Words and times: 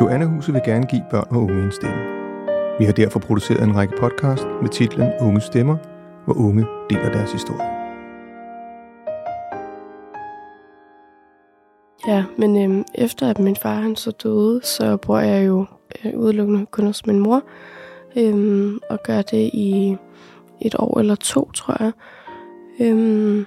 Joanna-huset 0.00 0.54
vil 0.54 0.62
gerne 0.64 0.86
give 0.86 1.04
børn 1.10 1.26
og 1.30 1.42
unge 1.42 1.64
en 1.64 1.72
stemme. 1.72 1.96
Vi 2.78 2.84
har 2.84 2.92
derfor 2.92 3.20
produceret 3.20 3.62
en 3.62 3.76
række 3.76 3.94
podcast 3.98 4.46
med 4.62 4.68
titlen 4.68 5.12
Unge 5.20 5.40
Stemmer, 5.40 5.76
hvor 6.24 6.34
unge 6.34 6.66
deler 6.90 7.12
deres 7.12 7.32
historie. 7.32 7.68
Ja, 12.08 12.24
men 12.38 12.64
øhm, 12.64 12.84
efter 12.94 13.30
at 13.30 13.38
min 13.38 13.56
far 13.56 13.80
han 13.80 13.96
så 13.96 14.10
døde, 14.10 14.60
så 14.64 14.96
bor 14.96 15.18
jeg 15.18 15.46
jo 15.46 15.66
øh, 16.04 16.18
udelukkende 16.18 16.66
kun 16.66 16.86
hos 16.86 17.06
min 17.06 17.18
mor. 17.18 17.42
Øhm, 18.16 18.78
og 18.90 18.98
gør 19.02 19.22
det 19.22 19.50
i 19.52 19.96
et 20.60 20.74
år 20.78 20.98
eller 20.98 21.14
to, 21.14 21.50
tror 21.50 21.76
jeg. 21.80 21.92
Øhm, 22.80 23.46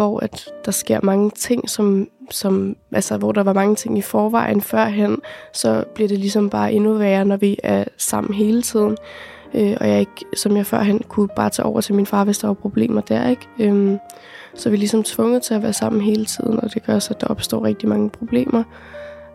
hvor 0.00 0.20
at 0.20 0.52
der 0.64 0.72
sker 0.72 1.00
mange 1.02 1.30
ting, 1.30 1.70
som, 1.70 2.08
som, 2.30 2.76
altså, 2.92 3.16
hvor 3.16 3.32
der 3.32 3.42
var 3.42 3.52
mange 3.52 3.74
ting 3.74 3.98
i 3.98 4.02
forvejen 4.02 4.60
førhen, 4.60 5.18
så 5.52 5.84
bliver 5.94 6.08
det 6.08 6.18
ligesom 6.18 6.50
bare 6.50 6.72
endnu 6.72 6.92
værre, 6.94 7.24
når 7.24 7.36
vi 7.36 7.56
er 7.62 7.84
sammen 7.96 8.34
hele 8.34 8.62
tiden. 8.62 8.96
Øh, 9.54 9.76
og 9.80 9.88
jeg 9.88 10.00
ikke, 10.00 10.24
som 10.36 10.56
jeg 10.56 10.66
førhen, 10.66 11.02
kunne 11.08 11.28
bare 11.36 11.50
tage 11.50 11.66
over 11.66 11.80
til 11.80 11.94
min 11.94 12.06
far, 12.06 12.24
hvis 12.24 12.38
der 12.38 12.46
var 12.46 12.54
problemer 12.54 13.00
der, 13.00 13.28
ikke? 13.28 13.48
Øhm, 13.58 13.98
så 14.54 14.70
vi 14.70 14.74
er 14.76 14.78
ligesom 14.78 15.02
tvunget 15.02 15.42
til 15.42 15.54
at 15.54 15.62
være 15.62 15.72
sammen 15.72 16.00
hele 16.02 16.24
tiden, 16.24 16.60
og 16.60 16.74
det 16.74 16.86
gør 16.86 16.98
så, 16.98 17.14
at 17.14 17.20
der 17.20 17.26
opstår 17.26 17.64
rigtig 17.64 17.88
mange 17.88 18.10
problemer. 18.10 18.62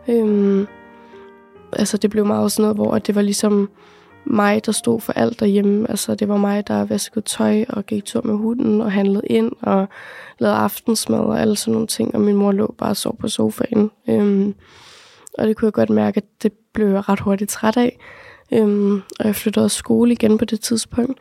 Øhm, 0.08 0.66
altså, 1.72 1.96
det 1.96 2.10
blev 2.10 2.26
meget 2.26 2.52
sådan 2.52 2.62
noget, 2.62 2.76
hvor 2.76 2.98
det 2.98 3.14
var 3.14 3.22
ligesom 3.22 3.68
mig, 4.26 4.66
der 4.66 4.72
stod 4.72 5.00
for 5.00 5.12
alt 5.12 5.40
derhjemme. 5.40 5.90
Altså, 5.90 6.14
det 6.14 6.28
var 6.28 6.36
mig, 6.36 6.68
der 6.68 6.84
vaskede 6.84 7.24
tøj 7.24 7.64
og 7.68 7.86
gik 7.86 8.04
tur 8.04 8.22
med 8.24 8.34
hunden 8.34 8.80
og 8.80 8.92
handlede 8.92 9.26
ind 9.26 9.52
og 9.62 9.88
lavede 10.38 10.56
aftensmad 10.56 11.18
og 11.18 11.40
alle 11.40 11.56
sådan 11.56 11.72
nogle 11.72 11.86
ting. 11.86 12.14
Og 12.14 12.20
min 12.20 12.36
mor 12.36 12.52
lå 12.52 12.74
bare 12.78 12.90
og 12.90 12.96
sov 12.96 13.18
på 13.18 13.28
sofaen. 13.28 13.90
Øhm, 14.08 14.54
og 15.38 15.46
det 15.46 15.56
kunne 15.56 15.66
jeg 15.66 15.72
godt 15.72 15.90
mærke, 15.90 16.16
at 16.16 16.42
det 16.42 16.52
blev 16.74 16.88
jeg 16.88 17.08
ret 17.08 17.20
hurtigt 17.20 17.50
træt 17.50 17.76
af. 17.76 17.98
Øhm, 18.52 18.94
og 18.94 19.26
jeg 19.26 19.34
flyttede 19.34 19.64
også 19.64 19.76
skole 19.76 20.12
igen 20.12 20.38
på 20.38 20.44
det 20.44 20.60
tidspunkt. 20.60 21.20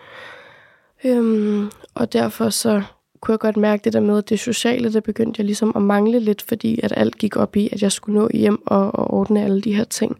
Øhm, 1.06 1.72
og 1.94 2.14
derfor 2.14 2.50
så 2.50 2.84
kunne 3.22 3.34
jeg 3.34 3.40
godt 3.40 3.58
mærke 3.58 3.84
det 3.84 3.94
der 3.94 4.00
med, 4.00 4.18
at 4.18 4.30
det 4.30 4.40
sociale, 4.40 4.94
det 4.94 5.04
begyndte 5.04 5.40
jeg 5.40 5.46
ligesom 5.46 5.72
at 5.76 5.82
mangle 5.82 6.20
lidt, 6.20 6.42
fordi 6.42 6.80
at 6.84 6.94
alt 6.98 7.18
gik 7.18 7.36
op 7.36 7.56
i, 7.56 7.70
at 7.72 7.82
jeg 7.82 7.92
skulle 7.92 8.20
nå 8.20 8.30
hjem 8.34 8.68
og, 8.68 8.96
og 8.96 9.14
ordne 9.14 9.44
alle 9.44 9.62
de 9.62 9.76
her 9.76 9.84
ting. 9.84 10.18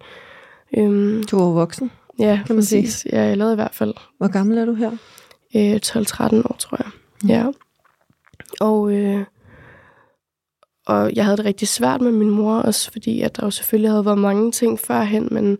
Øhm, 0.78 1.24
du 1.32 1.40
var 1.40 1.46
voksen? 1.46 1.92
Ja, 2.20 2.42
kan 2.46 2.56
man 2.56 2.62
præcis. 2.62 2.94
Sige. 2.94 3.16
Ja, 3.16 3.22
jeg 3.22 3.38
lavede 3.38 3.54
i 3.54 3.56
hvert 3.56 3.76
fald. 3.76 3.94
Hvor 4.18 4.28
gammel 4.28 4.58
er 4.58 4.66
du 4.66 4.74
her? 4.74 4.92
Øh, 5.56 5.80
12-13 5.86 6.36
år, 6.36 6.56
tror 6.60 6.78
jeg. 6.78 6.92
Mm. 7.24 7.30
Ja. 7.30 7.46
Og, 8.60 8.94
øh, 8.94 9.26
og 10.88 11.16
jeg 11.16 11.26
havde 11.26 11.38
det 11.38 11.46
rigtig 11.46 11.68
svært 11.68 12.02
med 12.02 12.12
min 12.12 12.30
mor 12.30 12.56
også, 12.56 12.92
fordi 12.92 13.22
at 13.22 13.38
der 13.38 13.46
jo 13.46 13.52
selvfølgelig 13.52 13.92
havde 13.92 14.06
været 14.06 14.18
mange 14.18 14.52
ting 14.52 14.80
førhen, 14.80 15.28
men, 15.32 15.58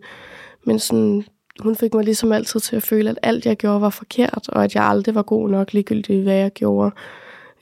men 0.66 0.78
sådan, 0.78 1.24
hun 1.60 1.76
fik 1.76 1.94
mig 1.94 2.04
ligesom 2.04 2.32
altid 2.32 2.60
til 2.60 2.76
at 2.76 2.82
føle, 2.82 3.10
at 3.10 3.18
alt 3.22 3.46
jeg 3.46 3.56
gjorde 3.56 3.80
var 3.80 3.90
forkert, 3.90 4.48
og 4.48 4.64
at 4.64 4.74
jeg 4.74 4.84
aldrig 4.84 5.14
var 5.14 5.22
god 5.22 5.48
nok 5.48 5.72
ligegyldigt, 5.72 6.22
hvad 6.22 6.34
jeg 6.34 6.50
gjorde. 6.52 6.94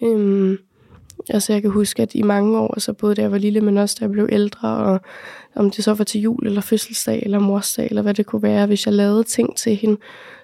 Øhm, 0.03 0.59
altså 1.31 1.53
jeg 1.53 1.63
kan 1.63 1.71
huske, 1.71 2.03
at 2.03 2.15
i 2.15 2.23
mange 2.23 2.59
år, 2.59 2.81
så 2.81 2.93
både 2.93 3.15
da 3.15 3.23
jeg 3.23 3.33
var 3.33 3.39
lille, 3.39 3.61
men 3.61 3.79
også 3.79 3.97
da 4.01 4.05
jeg 4.05 4.13
blev 4.13 4.29
ældre, 4.33 4.69
og 4.69 5.01
om 5.55 5.71
det 5.71 5.85
så 5.85 5.95
var 5.95 6.05
til 6.05 6.21
jul, 6.21 6.47
eller 6.47 6.61
fødselsdag, 6.61 7.23
eller 7.23 7.39
morsdag, 7.39 7.87
eller 7.87 8.03
hvad 8.03 8.15
det 8.15 8.27
kunne 8.27 8.43
være, 8.43 8.67
hvis 8.67 8.87
jeg 8.87 8.95
lavede 8.95 9.25
ting 9.25 9.57
til 9.57 9.77
hende, 9.77 9.97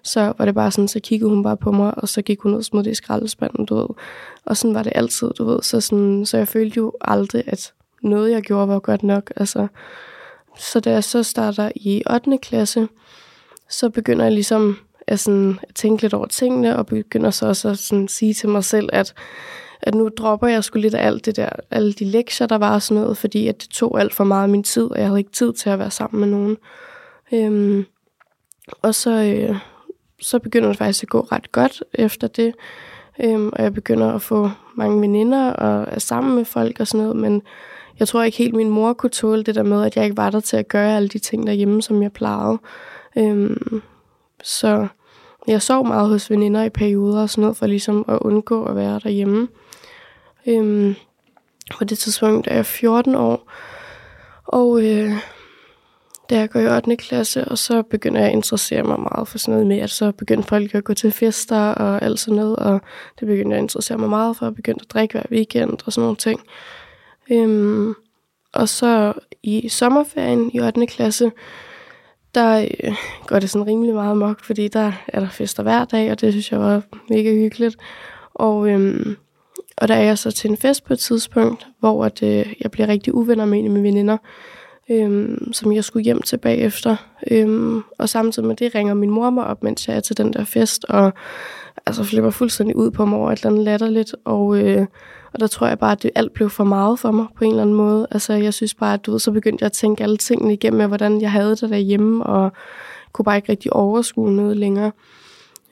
så 0.02 0.32
var 0.38 0.44
det 0.44 0.54
bare 0.54 0.70
sådan, 0.70 0.88
så 0.88 1.00
kiggede 1.00 1.30
hun 1.30 1.42
bare 1.42 1.56
på 1.56 1.72
mig, 1.72 1.94
og 1.96 2.08
så 2.08 2.22
gik 2.22 2.40
hun 2.40 2.52
ud 2.52 2.58
og 2.58 2.64
smed 2.64 2.84
det 2.84 2.90
i 2.90 2.94
skraldespanden, 2.94 3.64
du 3.64 3.74
ved. 3.74 3.88
Og 4.44 4.56
sådan 4.56 4.74
var 4.74 4.82
det 4.82 4.92
altid, 4.94 5.30
du 5.38 5.44
ved. 5.44 5.62
Så, 5.62 5.80
sådan, 5.80 6.26
så 6.26 6.36
jeg 6.38 6.48
følte 6.48 6.76
jo 6.76 6.92
aldrig, 7.00 7.42
at 7.46 7.72
noget, 8.02 8.30
jeg 8.30 8.42
gjorde, 8.42 8.68
var 8.68 8.78
godt 8.78 9.02
nok. 9.02 9.32
Altså, 9.36 9.66
så 10.58 10.80
da 10.80 10.90
jeg 10.90 11.04
så 11.04 11.22
starter 11.22 11.70
i 11.74 12.02
8. 12.14 12.38
klasse, 12.38 12.88
så 13.68 13.90
begynder 13.90 14.24
jeg 14.24 14.32
ligesom 14.32 14.76
at, 15.06 15.20
sådan, 15.20 15.58
at 15.62 15.74
tænke 15.74 16.02
lidt 16.02 16.14
over 16.14 16.26
tingene, 16.26 16.76
og 16.76 16.86
begynder 16.86 17.30
så 17.30 17.46
også 17.46 17.68
at 17.68 17.78
sådan, 17.78 18.08
sige 18.08 18.34
til 18.34 18.48
mig 18.48 18.64
selv, 18.64 18.88
at 18.92 19.14
at 19.82 19.94
nu 19.94 20.08
dropper 20.08 20.46
jeg 20.46 20.64
skulle 20.64 20.82
lidt 20.82 20.94
af 20.94 21.06
alt 21.06 21.26
det 21.26 21.36
der, 21.36 21.48
alle 21.70 21.92
de 21.92 22.04
lektier, 22.04 22.46
der 22.46 22.58
var 22.58 22.74
og 22.74 22.82
sådan 22.82 23.02
noget, 23.02 23.16
fordi 23.16 23.48
at 23.48 23.62
det 23.62 23.70
tog 23.70 24.00
alt 24.00 24.14
for 24.14 24.24
meget 24.24 24.42
af 24.42 24.48
min 24.48 24.62
tid, 24.62 24.84
og 24.84 24.98
jeg 24.98 25.06
havde 25.06 25.20
ikke 25.20 25.32
tid 25.32 25.52
til 25.52 25.70
at 25.70 25.78
være 25.78 25.90
sammen 25.90 26.20
med 26.20 26.28
nogen. 26.28 26.56
Øhm, 27.32 27.84
og 28.82 28.94
så, 28.94 29.10
øh, 29.10 29.56
så 30.20 30.38
begynder 30.38 30.68
det 30.68 30.76
faktisk 30.76 31.02
at 31.02 31.08
gå 31.08 31.20
ret 31.20 31.52
godt 31.52 31.82
efter 31.94 32.28
det, 32.28 32.54
øhm, 33.24 33.48
og 33.52 33.62
jeg 33.62 33.74
begynder 33.74 34.12
at 34.12 34.22
få 34.22 34.50
mange 34.76 35.00
veninder 35.00 35.52
og 35.52 35.86
er 35.90 35.98
sammen 35.98 36.34
med 36.34 36.44
folk 36.44 36.80
og 36.80 36.86
sådan 36.86 37.00
noget, 37.06 37.16
men 37.16 37.42
jeg 37.98 38.08
tror 38.08 38.22
ikke 38.22 38.38
helt, 38.38 38.54
min 38.54 38.70
mor 38.70 38.92
kunne 38.92 39.10
tåle 39.10 39.42
det 39.42 39.54
der 39.54 39.62
med, 39.62 39.84
at 39.84 39.96
jeg 39.96 40.04
ikke 40.04 40.16
var 40.16 40.30
der 40.30 40.40
til 40.40 40.56
at 40.56 40.68
gøre 40.68 40.96
alle 40.96 41.08
de 41.08 41.18
ting 41.18 41.46
derhjemme, 41.46 41.82
som 41.82 42.02
jeg 42.02 42.12
plejede. 42.12 42.58
Øhm, 43.18 43.82
så 44.42 44.86
jeg 45.46 45.62
sov 45.62 45.86
meget 45.86 46.08
hos 46.08 46.30
veninder 46.30 46.62
i 46.62 46.70
perioder 46.70 47.22
og 47.22 47.30
sådan 47.30 47.42
noget, 47.42 47.56
for 47.56 47.66
ligesom 47.66 48.04
at 48.08 48.18
undgå 48.20 48.64
at 48.64 48.76
være 48.76 49.00
derhjemme. 49.04 49.48
Øhm, 50.46 50.94
på 51.78 51.84
det 51.84 51.98
tidspunkt 51.98 52.46
er 52.46 52.54
jeg 52.54 52.66
14 52.66 53.14
år, 53.14 53.52
og 54.44 54.82
øh, 54.84 55.12
da 56.30 56.38
jeg 56.38 56.50
går 56.50 56.60
i 56.60 56.68
8. 56.68 56.96
klasse, 56.96 57.44
og 57.44 57.58
så 57.58 57.82
begynder 57.82 58.20
jeg 58.20 58.28
at 58.28 58.34
interessere 58.34 58.82
mig 58.82 59.00
meget 59.00 59.28
for 59.28 59.38
sådan 59.38 59.52
noget 59.52 59.66
med, 59.66 59.78
at 59.78 59.90
så 59.90 60.12
begyndte 60.12 60.48
folk 60.48 60.74
at 60.74 60.84
gå 60.84 60.94
til 60.94 61.12
fester 61.12 61.68
og 61.68 62.02
alt 62.02 62.20
sådan 62.20 62.36
noget, 62.36 62.56
og 62.56 62.80
det 63.20 63.28
begyndte 63.28 63.50
jeg 63.50 63.58
at 63.58 63.62
interessere 63.62 63.98
mig 63.98 64.08
meget 64.08 64.36
for, 64.36 64.46
og 64.46 64.54
begyndte 64.54 64.82
at 64.82 64.92
drikke 64.92 65.12
hver 65.12 65.26
weekend 65.30 65.78
og 65.86 65.92
sådan 65.92 66.04
nogle 66.04 66.16
ting. 66.16 66.40
Øhm, 67.30 67.94
og 68.52 68.68
så 68.68 69.12
i 69.42 69.68
sommerferien 69.68 70.50
i 70.54 70.60
8. 70.60 70.86
klasse, 70.86 71.32
der 72.34 72.66
øh, 72.84 72.94
går 73.26 73.38
det 73.38 73.50
sådan 73.50 73.66
rimelig 73.66 73.94
meget 73.94 74.16
mok, 74.16 74.44
fordi 74.44 74.68
der 74.68 74.92
er 75.08 75.20
der 75.20 75.28
fester 75.28 75.62
hver 75.62 75.84
dag, 75.84 76.10
og 76.10 76.20
det 76.20 76.32
synes 76.32 76.52
jeg 76.52 76.60
var 76.60 76.82
mega 77.10 77.32
hyggeligt. 77.32 77.76
Og 78.34 78.68
øhm, 78.68 79.16
og 79.76 79.88
der 79.88 79.94
er 79.94 80.02
jeg 80.02 80.18
så 80.18 80.30
til 80.30 80.50
en 80.50 80.56
fest 80.56 80.84
på 80.84 80.92
et 80.92 80.98
tidspunkt, 80.98 81.66
hvor 81.80 82.04
at, 82.04 82.22
øh, 82.22 82.52
jeg 82.60 82.70
bliver 82.70 82.88
rigtig 82.88 83.14
uvenner 83.14 83.44
med 83.44 83.58
en 83.58 83.64
af 83.64 83.70
mine 83.70 83.84
veninder, 83.84 84.16
øh, 84.90 85.38
som 85.52 85.72
jeg 85.72 85.84
skulle 85.84 86.04
hjem 86.04 86.22
til 86.22 86.36
bagefter. 86.38 86.96
Øh, 87.30 87.76
og 87.98 88.08
samtidig 88.08 88.48
med 88.48 88.56
det 88.56 88.74
ringer 88.74 88.94
min 88.94 89.10
mor 89.10 89.30
mig 89.30 89.46
op, 89.46 89.62
mens 89.62 89.88
jeg 89.88 89.96
er 89.96 90.00
til 90.00 90.16
den 90.16 90.32
der 90.32 90.44
fest, 90.44 90.84
og 90.88 91.12
altså 91.86 92.04
flipper 92.04 92.30
fuldstændig 92.30 92.76
ud 92.76 92.90
på 92.90 93.04
mig 93.04 93.18
over 93.18 93.32
et 93.32 93.38
eller 93.38 93.50
andet 93.50 93.64
latterligt. 93.64 94.14
Og, 94.24 94.58
øh, 94.58 94.86
og 95.32 95.40
der 95.40 95.46
tror 95.46 95.66
jeg 95.66 95.78
bare, 95.78 95.92
at 95.92 96.02
det 96.02 96.10
alt 96.14 96.32
blev 96.34 96.50
for 96.50 96.64
meget 96.64 96.98
for 96.98 97.10
mig 97.10 97.26
på 97.36 97.44
en 97.44 97.50
eller 97.50 97.62
anden 97.62 97.76
måde. 97.76 98.06
Altså 98.10 98.32
jeg 98.32 98.54
synes 98.54 98.74
bare, 98.74 98.94
at 98.94 99.06
du 99.06 99.10
ved, 99.10 99.18
så 99.18 99.32
begyndte 99.32 99.62
jeg 99.62 99.66
at 99.66 99.72
tænke 99.72 100.02
alle 100.02 100.16
tingene 100.16 100.52
igennem 100.52 100.78
med, 100.78 100.86
hvordan 100.86 101.20
jeg 101.20 101.32
havde 101.32 101.56
det 101.56 101.70
derhjemme, 101.70 102.26
og 102.26 102.52
kunne 103.12 103.24
bare 103.24 103.36
ikke 103.36 103.52
rigtig 103.52 103.72
overskue 103.72 104.32
noget 104.32 104.56
længere. 104.56 104.92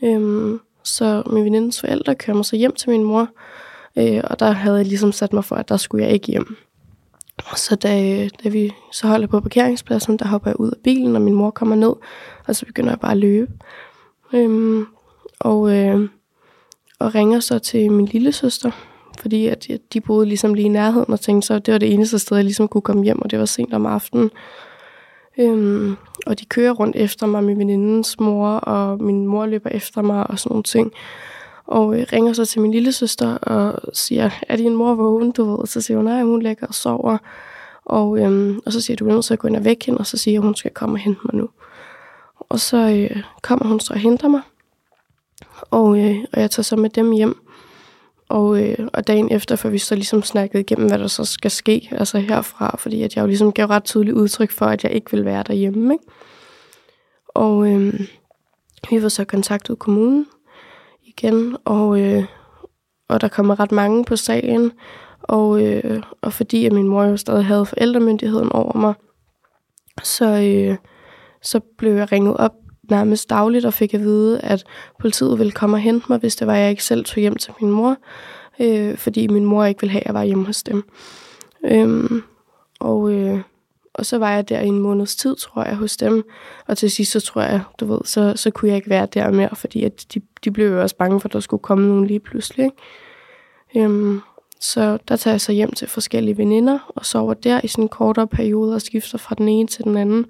Øhm, 0.05 0.61
så 0.85 1.23
min 1.27 1.45
venindes 1.45 1.81
forældre 1.81 2.15
kører 2.15 2.37
mig 2.37 2.45
så 2.45 2.57
hjem 2.57 2.75
til 2.75 2.91
min 2.91 3.03
mor, 3.03 3.29
Øh, 3.99 4.21
og 4.25 4.41
der 4.41 4.51
havde 4.51 4.77
jeg 4.77 4.87
ligesom 4.87 5.13
sat 5.13 5.33
mig 5.33 5.45
for, 5.45 5.57
at 5.57 5.69
der 5.69 5.77
skulle 5.77 6.05
jeg 6.05 6.13
ikke 6.13 6.27
hjem. 6.27 6.57
Så 7.57 7.77
da, 7.77 8.29
da 8.45 8.49
vi 8.49 8.73
så 8.93 9.07
holder 9.07 9.27
på 9.27 9.41
parkeringspladsen, 9.41 10.17
der 10.17 10.27
hopper 10.27 10.51
jeg 10.51 10.61
ud 10.61 10.71
af 10.71 10.77
bilen, 10.85 11.17
og 11.17 11.23
min 11.23 11.35
mor 11.35 11.51
kommer 11.51 11.77
ned, 11.77 11.93
og 12.47 12.57
så 12.57 12.67
begynder 12.67 12.91
jeg 12.91 13.01
bare 13.01 13.13
at 13.13 13.19
løbe. 13.19 13.53
Øhm, 14.33 14.87
og, 15.41 15.77
øh, 15.77 16.09
og 16.99 17.15
ringer 17.15 17.41
så 17.41 17.59
til 17.59 17.93
min 17.93 18.07
lille 18.07 18.33
søster, 18.33 18.71
fordi 19.21 19.47
at 19.47 19.69
de 19.93 20.01
boede 20.01 20.27
ligesom 20.27 20.55
lige 20.55 20.67
i 20.67 20.69
nærheden, 20.69 21.13
og 21.13 21.21
tænkte 21.21 21.47
så, 21.47 21.55
at 21.55 21.67
det 21.67 21.73
var 21.73 21.79
det 21.79 21.93
eneste 21.93 22.19
sted, 22.19 22.37
jeg 22.37 22.45
ligesom 22.45 22.69
kunne 22.69 22.83
komme 22.83 23.05
hjem, 23.05 23.23
og 23.23 23.31
det 23.31 23.39
var 23.39 23.45
sent 23.45 23.75
om 23.75 23.87
aftenen. 23.87 24.31
Øhm, 25.39 25.97
og 26.27 26.41
de 26.41 26.45
kører 26.45 26.73
rundt 26.73 26.97
efter 26.97 27.27
mig, 27.27 27.45
min 27.45 27.59
venindens 27.59 28.21
mor, 28.21 28.49
og 28.49 29.03
min 29.03 29.27
mor 29.27 29.47
løber 29.47 29.71
efter 29.71 30.03
mig, 30.03 30.31
og 30.31 30.39
sådan 30.39 30.53
nogle 30.53 30.63
ting. 30.63 30.93
Og 31.69 32.01
øh, 32.01 32.07
ringer 32.13 32.33
så 32.33 32.45
til 32.45 32.61
min 32.61 32.71
lille 32.71 32.93
søster 32.93 33.35
og 33.35 33.81
siger, 33.93 34.31
er 34.49 34.57
din 34.57 34.75
mor 34.75 34.95
vågen, 34.95 35.31
du 35.31 35.45
ved? 35.45 35.59
Og 35.59 35.69
så 35.69 35.81
siger 35.81 35.97
hun, 35.97 36.05
nej, 36.05 36.23
hun 36.23 36.43
ligger 36.43 36.67
og 36.67 36.75
sover. 36.75 37.19
Og, 37.85 38.19
øhm, 38.19 38.61
og 38.67 38.73
så 38.73 38.81
siger 38.81 38.97
du, 38.97 39.09
er 39.09 39.13
nødt 39.13 39.25
til 39.25 39.33
at 39.33 39.39
gå 39.39 39.49
ind 39.49 39.57
og 39.57 39.65
vække 39.65 39.87
hende, 39.87 39.99
og 39.99 40.07
så 40.07 40.17
siger 40.17 40.41
hun, 40.41 40.55
skal 40.55 40.71
komme 40.71 40.95
og 40.95 40.99
hente 40.99 41.21
mig 41.25 41.35
nu. 41.35 41.49
Og 42.39 42.61
så 42.61 42.77
øh, 42.77 43.23
kommer 43.43 43.67
hun 43.67 43.81
så 43.81 43.95
og 43.95 44.01
henter 44.01 44.29
mig. 44.29 44.41
Og, 45.71 45.99
øh, 45.99 46.17
og 46.33 46.41
jeg 46.41 46.51
tager 46.51 46.63
så 46.63 46.77
med 46.77 46.91
dem 46.91 47.13
hjem. 47.13 47.37
Og, 48.29 48.63
øh, 48.63 48.89
og 48.93 49.07
dagen 49.07 49.33
efter 49.33 49.57
får 49.57 49.69
vi 49.69 49.79
så 49.79 49.95
ligesom 49.95 50.23
snakket 50.23 50.61
igennem, 50.61 50.89
hvad 50.89 50.99
der 50.99 51.07
så 51.07 51.25
skal 51.25 51.51
ske, 51.51 51.89
altså 51.93 52.19
herfra, 52.19 52.77
fordi 52.79 53.03
at 53.03 53.17
jeg 53.17 53.23
jo 53.23 53.27
ligesom 53.27 53.53
gav 53.53 53.67
ret 53.67 53.85
tydeligt 53.85 54.17
udtryk 54.17 54.51
for, 54.51 54.67
at 54.67 54.85
jeg 54.85 54.93
ikke 54.93 55.11
vil 55.11 55.25
være 55.25 55.43
derhjemme. 55.47 55.95
Ikke? 55.95 56.05
Og 57.29 57.73
øh, 57.73 58.01
vi 58.91 59.03
var 59.03 59.09
så 59.09 59.25
kontaktet 59.25 59.79
kommunen, 59.79 60.27
igen, 61.19 61.57
og, 61.65 62.01
øh, 62.01 62.25
og 63.09 63.21
der 63.21 63.29
kommer 63.29 63.61
ret 63.61 63.73
mange 63.73 64.05
på 64.05 64.17
sagen. 64.17 64.73
Og, 65.23 65.63
øh, 65.63 66.03
og 66.23 66.33
fordi 66.33 66.67
at 66.67 66.73
min 66.73 66.89
mor 66.89 67.05
jo 67.05 67.17
stadig 67.17 67.45
havde 67.45 67.67
forældremyndigheden 67.67 68.53
over 68.53 68.77
mig, 68.77 68.95
så, 70.03 70.25
øh, 70.25 70.77
så 71.43 71.61
blev 71.79 71.93
jeg 71.93 72.13
ringet 72.13 72.37
op 72.37 72.53
nærmest 72.91 73.31
dagligt 73.31 73.65
og 73.65 73.75
fik 73.75 73.95
at 73.95 74.01
vide, 74.01 74.41
at 74.41 74.65
politiet 75.01 75.39
ville 75.39 75.53
komme 75.53 75.77
og 75.77 75.81
hente 75.81 76.07
mig, 76.09 76.19
hvis 76.19 76.37
det 76.37 76.47
var, 76.47 76.55
at 76.55 76.61
jeg 76.61 76.71
ikke 76.71 76.85
selv 76.85 77.05
tog 77.05 77.21
hjem 77.21 77.37
til 77.37 77.53
min 77.61 77.71
mor, 77.71 77.97
øh, 78.61 78.97
fordi 78.97 79.27
min 79.27 79.45
mor 79.45 79.65
ikke 79.65 79.81
ville 79.81 79.93
have, 79.93 80.01
at 80.01 80.07
jeg 80.07 80.15
var 80.15 80.23
hjemme 80.23 80.47
hos 80.47 80.63
dem. 80.63 80.85
Øhm, 81.65 82.23
og, 82.81 83.13
øh, 83.13 83.41
og 83.99 84.07
så 84.07 84.19
var 84.19 84.31
jeg 84.31 84.49
der 84.49 84.61
i 84.61 84.67
en 84.67 84.79
måneds 84.79 85.17
tid, 85.17 85.37
tror 85.37 85.65
jeg, 85.65 85.77
hos 85.77 85.97
dem. 85.97 86.25
Og 86.67 86.77
til 86.77 86.91
sidst, 86.91 87.13
så 87.13 87.21
tror 87.21 87.43
jeg, 87.43 87.61
du 87.81 87.87
ved, 87.87 88.01
så, 88.05 88.33
så 88.37 88.51
kunne 88.51 88.69
jeg 88.69 88.77
ikke 88.77 88.91
være 88.91 89.07
der 89.07 89.31
mere, 89.31 89.57
fordi 89.57 89.85
at 89.85 90.07
de, 90.15 90.21
de 90.45 90.51
blev 90.51 90.67
jo 90.67 90.83
også 90.83 90.97
bange 90.97 91.21
for, 91.21 91.29
at 91.29 91.33
der 91.33 91.41
skulle 91.41 91.63
komme 91.63 91.89
nogen 91.89 92.07
lige 92.07 92.21
pludselig. 92.21 92.65
Ikke? 92.65 93.85
Øhm, 93.85 94.21
så 94.61 94.99
der 95.09 95.17
tager 95.17 95.33
jeg 95.33 95.41
så 95.41 95.53
hjem 95.53 95.73
til 95.73 95.89
forskellige 95.89 96.37
veninder, 96.37 96.93
og 96.97 97.07
sover 97.07 97.35
der 97.35 97.61
i 97.65 97.69
sådan 97.69 97.85
en 97.85 97.89
kortere 97.89 98.27
periode, 98.27 98.75
og 98.75 98.83
skifter 98.83 99.19
fra 99.19 99.35
den 99.35 99.49
ene 99.49 99.69
til 99.69 99.85
den 99.85 99.97
anden. 99.97 100.27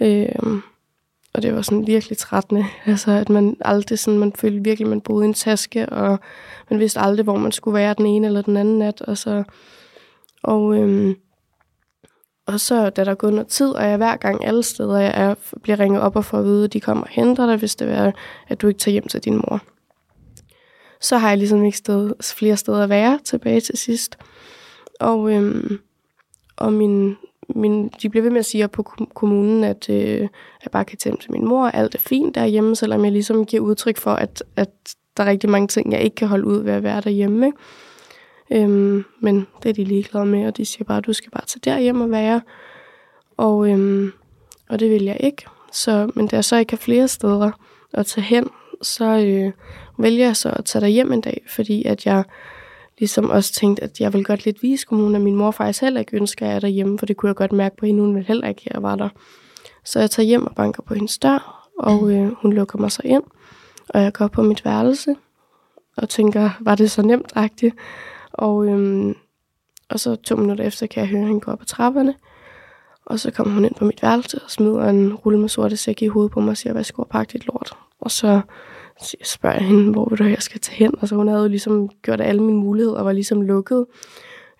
Øhm, 0.00 0.62
og 1.32 1.42
det 1.42 1.54
var 1.54 1.62
sådan 1.62 1.86
virkelig 1.86 2.18
trættende. 2.18 2.66
Altså, 2.86 3.10
at 3.10 3.28
man 3.28 3.56
aldrig 3.60 3.98
sådan, 3.98 4.20
man 4.20 4.32
følte 4.32 4.64
virkelig, 4.64 4.86
at 4.86 4.90
man 4.90 5.00
boede 5.00 5.24
i 5.24 5.28
en 5.28 5.34
taske, 5.34 5.88
og 5.88 6.18
man 6.70 6.80
vidste 6.80 7.00
aldrig, 7.00 7.24
hvor 7.24 7.36
man 7.36 7.52
skulle 7.52 7.74
være 7.74 7.94
den 7.98 8.06
ene 8.06 8.26
eller 8.26 8.42
den 8.42 8.56
anden 8.56 8.78
nat. 8.78 9.00
Og 9.00 9.18
så, 9.18 9.44
og, 10.42 10.76
øhm, 10.76 11.16
og 12.48 12.60
så, 12.60 12.90
da 12.90 13.04
der 13.04 13.10
er 13.10 13.14
gået 13.14 13.32
noget 13.32 13.46
tid, 13.46 13.68
og 13.68 13.84
jeg 13.84 13.96
hver 13.96 14.16
gang 14.16 14.44
alle 14.44 14.62
steder, 14.62 14.98
jeg 14.98 15.12
er, 15.14 15.34
bliver 15.62 15.80
ringet 15.80 16.02
op 16.02 16.16
og 16.16 16.24
får 16.24 16.38
at 16.38 16.44
vide, 16.44 16.64
at 16.64 16.72
de 16.72 16.80
kommer 16.80 17.04
og 17.04 17.08
henter 17.10 17.46
dig, 17.46 17.56
hvis 17.56 17.76
det 17.76 17.92
er, 17.92 18.12
at 18.48 18.60
du 18.60 18.68
ikke 18.68 18.80
tager 18.80 18.92
hjem 18.92 19.06
til 19.06 19.24
din 19.24 19.36
mor. 19.36 19.60
Så 21.00 21.18
har 21.18 21.28
jeg 21.28 21.38
ligesom 21.38 21.64
ikke 21.64 21.78
sted, 21.78 22.12
flere 22.22 22.56
steder 22.56 22.82
at 22.82 22.88
være 22.88 23.18
tilbage 23.24 23.60
til 23.60 23.78
sidst. 23.78 24.18
Og, 25.00 25.32
øhm, 25.32 25.78
og 26.56 26.72
min, 26.72 27.16
min, 27.48 27.88
de 28.02 28.08
bliver 28.08 28.22
ved 28.22 28.30
med 28.30 28.38
at 28.38 28.46
sige 28.46 28.64
op 28.64 28.70
på 28.70 28.82
kommunen, 29.14 29.64
at 29.64 29.90
øh, 29.90 30.20
jeg 30.64 30.70
bare 30.72 30.84
kan 30.84 30.98
tage 30.98 31.16
til 31.16 31.32
min 31.32 31.44
mor, 31.44 31.64
og 31.64 31.74
alt 31.74 31.94
er 31.94 31.98
fint 31.98 32.34
derhjemme, 32.34 32.76
selvom 32.76 33.04
jeg 33.04 33.12
ligesom 33.12 33.46
giver 33.46 33.62
udtryk 33.62 33.96
for, 33.96 34.12
at, 34.12 34.42
at 34.56 34.70
der 35.16 35.22
er 35.22 35.30
rigtig 35.30 35.50
mange 35.50 35.68
ting, 35.68 35.92
jeg 35.92 36.00
ikke 36.00 36.16
kan 36.16 36.28
holde 36.28 36.46
ud 36.46 36.62
ved 36.62 36.72
at 36.72 36.82
være 36.82 37.00
derhjemme. 37.00 37.46
Ikke? 37.46 37.58
Øhm, 38.50 39.04
men 39.20 39.46
det 39.62 39.68
er 39.68 39.72
de 39.72 39.84
ligeglade 39.84 40.26
med, 40.26 40.46
og 40.46 40.56
de 40.56 40.64
siger 40.64 40.84
bare, 40.84 40.98
at 40.98 41.06
du 41.06 41.12
skal 41.12 41.30
bare 41.30 41.46
tage 41.46 41.60
derhjem 41.64 42.00
og 42.00 42.10
være. 42.10 42.40
Og, 43.36 43.70
øhm, 43.70 44.12
og 44.68 44.80
det 44.80 44.90
vil 44.90 45.04
jeg 45.04 45.16
ikke. 45.20 45.44
Så, 45.72 46.10
men 46.14 46.26
da 46.26 46.36
jeg 46.36 46.44
så 46.44 46.56
ikke 46.56 46.72
har 46.72 46.76
flere 46.76 47.08
steder 47.08 47.50
at 47.92 48.06
tage 48.06 48.24
hen, 48.24 48.48
så 48.82 49.04
øh, 49.04 49.52
vælger 49.98 50.26
jeg 50.26 50.36
så 50.36 50.50
at 50.50 50.64
tage 50.64 50.80
dig 50.80 50.90
hjem 50.90 51.12
en 51.12 51.20
dag, 51.20 51.42
fordi 51.48 51.84
at 51.84 52.06
jeg 52.06 52.24
ligesom 52.98 53.30
også 53.30 53.52
tænkte, 53.52 53.82
at 53.82 54.00
jeg 54.00 54.12
vil 54.12 54.24
godt 54.24 54.44
lidt 54.44 54.62
vise 54.62 54.86
kommunen, 54.86 55.14
at 55.14 55.20
min 55.20 55.36
mor 55.36 55.50
faktisk 55.50 55.82
heller 55.82 56.00
ikke 56.00 56.16
ønsker, 56.16 56.46
at 56.46 56.48
jeg 56.48 56.56
er 56.56 56.60
derhjemme, 56.60 56.98
for 56.98 57.06
det 57.06 57.16
kunne 57.16 57.28
jeg 57.28 57.36
godt 57.36 57.52
mærke 57.52 57.76
på 57.76 57.86
hende, 57.86 58.00
hun 58.00 58.14
ville 58.14 58.26
heller 58.26 58.48
ikke, 58.48 58.62
at 58.66 58.74
jeg 58.74 58.82
var 58.82 58.96
der. 58.96 59.08
Så 59.84 60.00
jeg 60.00 60.10
tager 60.10 60.26
hjem 60.26 60.46
og 60.46 60.54
banker 60.54 60.82
på 60.82 60.94
hendes 60.94 61.18
dør, 61.18 61.70
og 61.78 62.12
øh, 62.12 62.32
hun 62.32 62.52
lukker 62.52 62.78
mig 62.78 62.92
så 62.92 63.02
ind, 63.04 63.22
og 63.88 64.02
jeg 64.02 64.12
går 64.12 64.26
på 64.26 64.42
mit 64.42 64.64
værelse, 64.64 65.14
og 65.96 66.08
tænker, 66.08 66.50
var 66.60 66.74
det 66.74 66.90
så 66.90 67.02
nemt-agtigt? 67.02 67.74
Og, 68.38 68.66
øhm, 68.66 69.14
og 69.88 70.00
så 70.00 70.16
to 70.16 70.36
minutter 70.36 70.64
efter 70.64 70.86
kan 70.86 71.00
jeg 71.00 71.08
høre, 71.08 71.26
hende 71.26 71.40
gå 71.40 71.50
op 71.50 71.60
ad 71.60 71.66
trapperne. 71.66 72.14
Og 73.06 73.20
så 73.20 73.30
kommer 73.30 73.54
hun 73.54 73.64
ind 73.64 73.74
på 73.74 73.84
mit 73.84 74.02
værelse 74.02 74.40
og 74.44 74.50
smider 74.50 74.88
en 74.88 75.14
rulle 75.14 75.38
med 75.38 75.48
sorte 75.48 75.76
sæk 75.76 76.02
i 76.02 76.06
hovedet 76.06 76.32
på 76.32 76.40
mig 76.40 76.50
og 76.50 76.56
siger, 76.56 76.72
værsgo 76.72 77.02
og 77.02 77.08
pakke 77.08 77.32
dit 77.32 77.46
lort. 77.46 77.72
Og 78.00 78.10
så 78.10 78.40
spørger 79.24 79.56
jeg 79.56 79.66
hende, 79.66 79.92
hvor 79.92 80.08
vil 80.08 80.18
du 80.18 80.24
jeg 80.24 80.42
skal 80.42 80.60
tage 80.60 80.76
hen? 80.76 80.94
Og 81.00 81.08
så 81.08 81.14
hun 81.14 81.28
havde 81.28 81.42
jo 81.42 81.48
ligesom 81.48 81.88
gjort 82.02 82.20
alle 82.20 82.42
mine 82.42 82.58
muligheder 82.58 82.96
og 82.98 83.04
var 83.04 83.12
ligesom 83.12 83.42
lukket. 83.42 83.86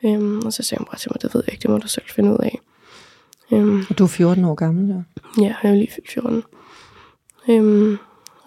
Øhm, 0.04 0.38
og 0.46 0.52
så 0.52 0.62
sagde 0.62 0.80
hun 0.80 0.86
bare 0.86 0.98
til 0.98 1.10
mig, 1.14 1.22
det 1.22 1.34
ved 1.34 1.42
jeg 1.46 1.52
ikke, 1.54 1.62
det 1.62 1.70
må 1.70 1.78
du 1.78 1.88
selv 1.88 2.04
finde 2.08 2.30
ud 2.30 2.38
af. 2.38 2.58
Øhm, 3.52 3.84
og 3.90 3.98
du 3.98 4.04
er 4.04 4.08
14 4.08 4.44
år 4.44 4.54
gammel, 4.54 4.88
ja? 4.88 5.22
Ja, 5.42 5.54
jeg 5.62 5.70
er 5.70 5.74
lige 5.74 5.92
fyldt 5.92 6.10
14. 6.10 6.42
Øhm, 7.48 7.98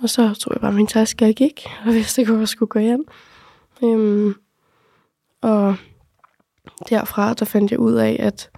og 0.04 0.10
så 0.10 0.34
tog 0.34 0.54
jeg 0.54 0.62
bare 0.62 0.74
min 0.74 0.88
taske, 0.88 1.26
og 1.26 1.34
gik, 1.34 1.68
og 1.86 1.94
vidste 1.94 2.22
ikke, 2.22 2.32
hvor 2.32 2.42
jeg 2.42 2.48
skulle 2.48 2.70
gå 2.70 2.80
hjem. 2.80 3.06
Øhm, 3.84 4.36
og 5.42 5.76
derfra, 6.90 7.34
der 7.34 7.46
fandt 7.46 7.72
jeg 7.72 7.80
ud 7.80 7.94
af, 7.94 8.18
at, 8.20 8.50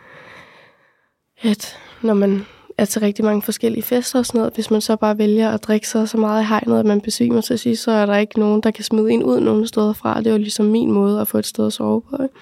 at 1.41 1.77
når 2.01 2.13
man 2.13 2.45
er 2.77 2.85
til 2.85 3.01
rigtig 3.01 3.25
mange 3.25 3.41
forskellige 3.41 3.83
fester 3.83 4.19
og 4.19 4.25
sådan 4.25 4.39
noget, 4.39 4.53
hvis 4.53 4.71
man 4.71 4.81
så 4.81 4.95
bare 4.95 5.18
vælger 5.18 5.50
at 5.51 5.63
drikke 5.63 5.88
sig 5.88 6.09
så 6.09 6.18
meget 6.18 6.44
i 6.44 6.45
hegnet, 6.45 6.80
at 6.80 6.85
man 6.85 7.01
besvimer 7.01 7.41
til 7.41 7.59
sidst, 7.59 7.83
så 7.83 7.91
er 7.91 8.06
der 8.06 8.18
ikke 8.18 8.39
nogen, 8.39 8.62
der 8.62 8.71
kan 8.71 8.83
smide 8.83 9.12
en 9.12 9.24
ud 9.24 9.39
nogen 9.39 9.68
steder 9.68 9.94
fra. 9.94 10.21
Det 10.21 10.31
var 10.31 10.38
ligesom 10.38 10.65
min 10.65 10.91
måde 10.91 11.21
at 11.21 11.27
få 11.27 11.38
et 11.38 11.45
sted 11.45 11.68
at 11.68 11.74
sove 11.74 12.01
på. 12.01 12.24
Ikke? 12.24 12.35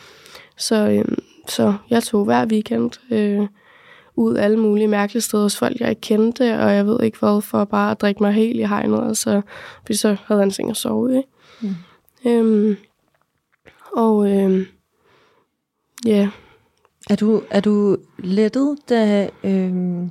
Så, 0.57 0.89
øhm, 0.89 1.23
så 1.47 1.73
jeg 1.89 2.03
tog 2.03 2.25
hver 2.25 2.45
weekend 2.45 2.91
øh, 3.11 3.47
ud 4.15 4.35
alle 4.35 4.57
mulige 4.57 4.87
mærkelige 4.87 5.21
steder 5.21 5.43
hos 5.43 5.57
folk, 5.57 5.79
jeg 5.79 5.89
ikke 5.89 6.01
kendte, 6.01 6.59
og 6.59 6.73
jeg 6.73 6.87
ved 6.87 6.99
ikke 7.03 7.19
hvad, 7.19 7.41
for 7.41 7.65
bare 7.65 7.91
at 7.91 8.01
drikke 8.01 8.23
mig 8.23 8.33
helt 8.33 8.59
i 8.59 8.63
hegnet, 8.63 8.99
og 8.99 9.17
så, 9.17 9.41
fordi 9.85 9.97
så 9.97 10.17
havde 10.25 10.41
han 10.41 10.47
en 10.47 10.51
seng 10.51 10.69
at 10.69 10.77
sove 10.77 11.19
i. 11.19 11.21
Mm. 11.61 11.75
Øhm, 12.25 12.77
og 13.93 14.31
øh, 14.31 14.65
ja. 16.05 16.29
Er 17.09 17.15
du, 17.15 17.41
er 17.49 17.59
du 17.59 17.97
lettet, 18.17 18.77
da, 18.89 19.29
øh, 19.43 20.07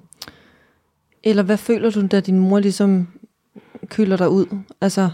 eller 1.22 1.42
hvad 1.42 1.56
føler 1.56 1.90
du, 1.90 2.06
da 2.06 2.20
din 2.20 2.38
mor 2.38 2.58
ligesom 2.58 3.08
kylder 3.86 4.16
dig 4.16 4.28
ud? 4.28 4.46
Altså, 4.80 5.10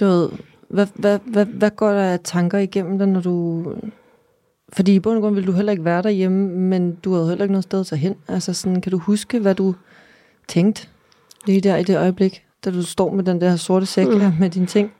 du 0.00 0.04
ved, 0.04 0.28
hvad, 0.68 0.86
hvad, 0.94 1.18
hvad, 1.26 1.46
hvad 1.46 1.70
går 1.70 1.90
der 1.90 2.02
af 2.02 2.20
tanker 2.24 2.58
igennem 2.58 2.98
dig, 2.98 3.08
når 3.08 3.20
du... 3.20 3.64
Fordi 4.72 4.94
i 4.94 5.00
bund 5.00 5.16
og 5.16 5.22
grund 5.22 5.34
ville 5.34 5.46
du 5.46 5.52
heller 5.52 5.72
ikke 5.72 5.84
være 5.84 6.02
derhjemme, 6.02 6.48
men 6.48 6.94
du 6.94 7.12
havde 7.12 7.28
heller 7.28 7.44
ikke 7.44 7.52
noget 7.52 7.64
sted 7.64 7.80
at 7.80 7.86
tage 7.86 7.98
hen. 7.98 8.16
Altså 8.28 8.52
sådan, 8.52 8.80
kan 8.80 8.92
du 8.92 8.98
huske, 8.98 9.38
hvad 9.38 9.54
du 9.54 9.74
tænkte 10.48 10.88
lige 11.46 11.60
der 11.60 11.76
i 11.76 11.82
det 11.82 11.98
øjeblik, 11.98 12.44
da 12.64 12.70
du 12.70 12.82
står 12.82 13.14
med 13.14 13.24
den 13.24 13.40
der 13.40 13.56
sorte 13.56 13.86
sæk 13.86 14.06
mm. 14.06 14.32
med 14.40 14.50
dine 14.50 14.66
ting? 14.66 14.92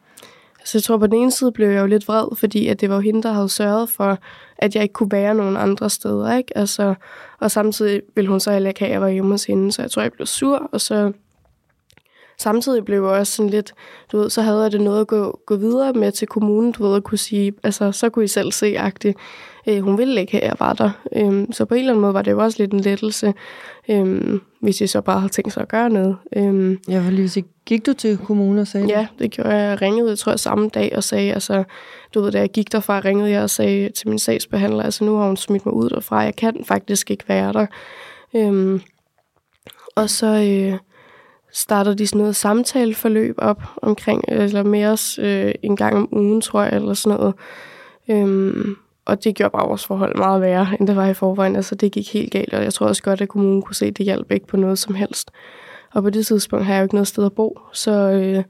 Så 0.65 0.79
jeg 0.79 0.83
tror, 0.83 0.99
på 0.99 1.07
den 1.07 1.15
ene 1.15 1.33
side 1.33 1.53
blev 1.53 1.69
jeg 1.69 1.81
jo 1.81 1.87
lidt 1.87 2.09
vred, 2.09 2.37
fordi 2.37 2.67
at 2.67 2.81
det 2.81 2.89
var 2.89 2.95
jo 2.95 3.01
hende, 3.01 3.23
der 3.23 3.33
havde 3.33 3.49
sørget 3.49 3.89
for, 3.89 4.19
at 4.59 4.75
jeg 4.75 4.83
ikke 4.83 4.93
kunne 4.93 5.13
være 5.13 5.35
nogen 5.35 5.57
andre 5.57 5.91
steder. 5.91 6.37
Ikke? 6.37 6.59
Altså, 6.59 6.95
og 7.41 7.51
samtidig 7.51 8.03
ville 8.15 8.31
hun 8.31 8.41
så 8.41 8.53
heller 8.53 8.69
ikke 8.69 8.81
have, 8.81 8.89
at 8.89 8.93
jeg 8.93 9.01
var 9.01 9.09
hjemme 9.09 9.31
hos 9.31 9.45
hende, 9.45 9.73
så 9.73 9.83
jeg 9.83 9.91
tror, 9.91 10.03
jeg 10.03 10.13
blev 10.13 10.27
sur, 10.27 10.69
og 10.73 10.81
så 10.81 11.13
samtidig 12.39 12.85
blev 12.85 13.03
jeg 13.03 13.11
også 13.11 13.33
sådan 13.33 13.51
lidt, 13.51 13.73
du 14.13 14.19
ved, 14.19 14.31
så 14.31 14.43
havde 14.43 14.63
jeg 14.63 14.73
det 14.73 14.81
noget 14.81 15.01
at 15.01 15.07
gå, 15.07 15.41
gå 15.47 15.57
videre 15.57 15.93
med 15.93 16.13
til 16.13 16.29
kommunen, 16.29 16.73
du 16.73 16.87
ved, 16.87 16.97
at 16.97 17.05
kunne 17.05 17.19
sige, 17.19 17.53
altså, 17.63 17.93
så 17.93 18.09
kunne 18.09 18.25
I 18.25 18.29
selv 18.29 18.53
se, 18.53 18.75
agtigt. 18.79 19.19
Øh, 19.69 19.81
hun 19.81 19.99
ville 19.99 20.21
ikke 20.21 20.33
have, 20.33 20.43
at 20.43 20.49
jeg 20.49 20.57
var 20.59 20.73
der. 20.73 20.91
Øh, 21.17 21.47
så 21.51 21.65
på 21.65 21.75
en 21.75 21.81
eller 21.81 21.93
anden 21.93 22.01
måde 22.01 22.15
var 22.15 22.23
det 22.23 22.31
jo 22.31 22.43
også 22.43 22.63
lidt 22.63 22.73
en 22.73 22.81
lettelse, 22.81 23.35
øh, 23.89 24.41
hvis 24.61 24.81
jeg 24.81 24.89
så 24.89 25.01
bare 25.01 25.21
havde 25.21 25.33
tænkt 25.33 25.53
sig 25.53 25.63
at 25.63 25.69
gøre 25.69 25.91
noget. 25.91 26.17
Øh, 26.37 26.77
jeg 26.89 27.05
vil 27.05 27.13
lige 27.13 27.29
sige, 27.29 27.47
gik 27.67 27.87
du 27.87 27.93
til 27.93 28.19
kommunen 28.19 28.59
og 28.59 28.67
sagde 28.67 28.87
Ja, 28.87 29.07
det 29.19 29.31
gjorde 29.31 29.51
jeg. 29.51 29.71
Jeg 29.71 29.83
ringede, 29.83 30.09
jeg 30.09 30.19
tror 30.19 30.33
jeg, 30.33 30.41
samme 30.41 30.69
dag 30.69 30.93
og 30.97 31.05
sagde, 31.05 31.33
altså, 31.33 31.65
du 32.15 32.21
ved, 32.21 32.33
da 32.33 32.39
jeg 32.39 32.51
gik 32.51 32.73
derfra, 32.73 33.01
ringede 33.01 33.31
jeg 33.31 33.43
og 33.43 33.51
sagde 33.51 33.89
til 33.89 34.09
min 34.09 34.19
sagsbehandler, 34.19 34.83
altså 34.83 35.05
nu 35.05 35.17
har 35.17 35.27
hun 35.27 35.37
smidt 35.37 35.67
mig 35.67 35.75
ud 35.75 35.91
derfra, 35.91 36.19
jeg 36.19 36.37
kan 36.37 36.65
faktisk 36.65 37.11
ikke 37.11 37.25
være 37.29 37.53
der. 37.53 37.67
Øh, 38.35 38.81
og 39.97 40.11
så... 40.11 40.27
Øh, 40.27 40.79
starter 41.55 41.95
de 41.95 42.07
sådan 42.07 42.19
noget 42.19 42.37
samtaleforløb 42.37 43.35
op 43.39 43.63
omkring, 43.83 44.25
eller 44.29 44.63
med 44.63 44.85
os 44.85 45.19
øh, 45.19 45.53
en 45.63 45.77
gang 45.77 45.97
om 45.97 46.09
ugen, 46.13 46.41
tror 46.41 46.63
jeg, 46.63 46.73
eller 46.75 46.95
sådan 46.95 47.19
noget. 47.19 47.35
Øhm, 48.09 48.77
og 49.05 49.25
det 49.25 49.35
gjorde 49.35 49.51
bare 49.51 49.67
vores 49.67 49.87
forhold 49.87 50.17
meget 50.17 50.41
værre, 50.41 50.69
end 50.81 50.89
det 50.89 50.97
var 50.97 51.07
i 51.07 51.15
forvejen. 51.15 51.57
Altså, 51.57 51.75
det 51.75 51.93
gik 51.93 52.13
helt 52.13 52.33
galt, 52.33 52.55
og 52.55 52.63
jeg 52.65 52.73
tror 52.73 52.87
også 52.87 53.03
godt, 53.03 53.21
at 53.21 53.29
kommunen 53.29 53.63
kunne 53.63 53.75
se, 53.75 53.87
at 53.87 53.99
det 53.99 54.05
hjalp 54.05 54.33
ikke 54.33 54.47
på 54.47 54.57
noget 54.57 54.79
som 54.79 54.95
helst. 54.95 55.31
Og 55.95 56.03
på 56.03 56.11
det 56.11 56.27
tidspunkt 56.27 56.65
har 56.65 56.75
jeg 56.75 56.81
jo 56.81 56.85
ikke 56.85 56.95
noget 56.95 57.09
sted 57.09 57.25
at 57.25 57.33
bo, 57.33 57.59
så, 57.73 57.93
øh, 57.93 58.45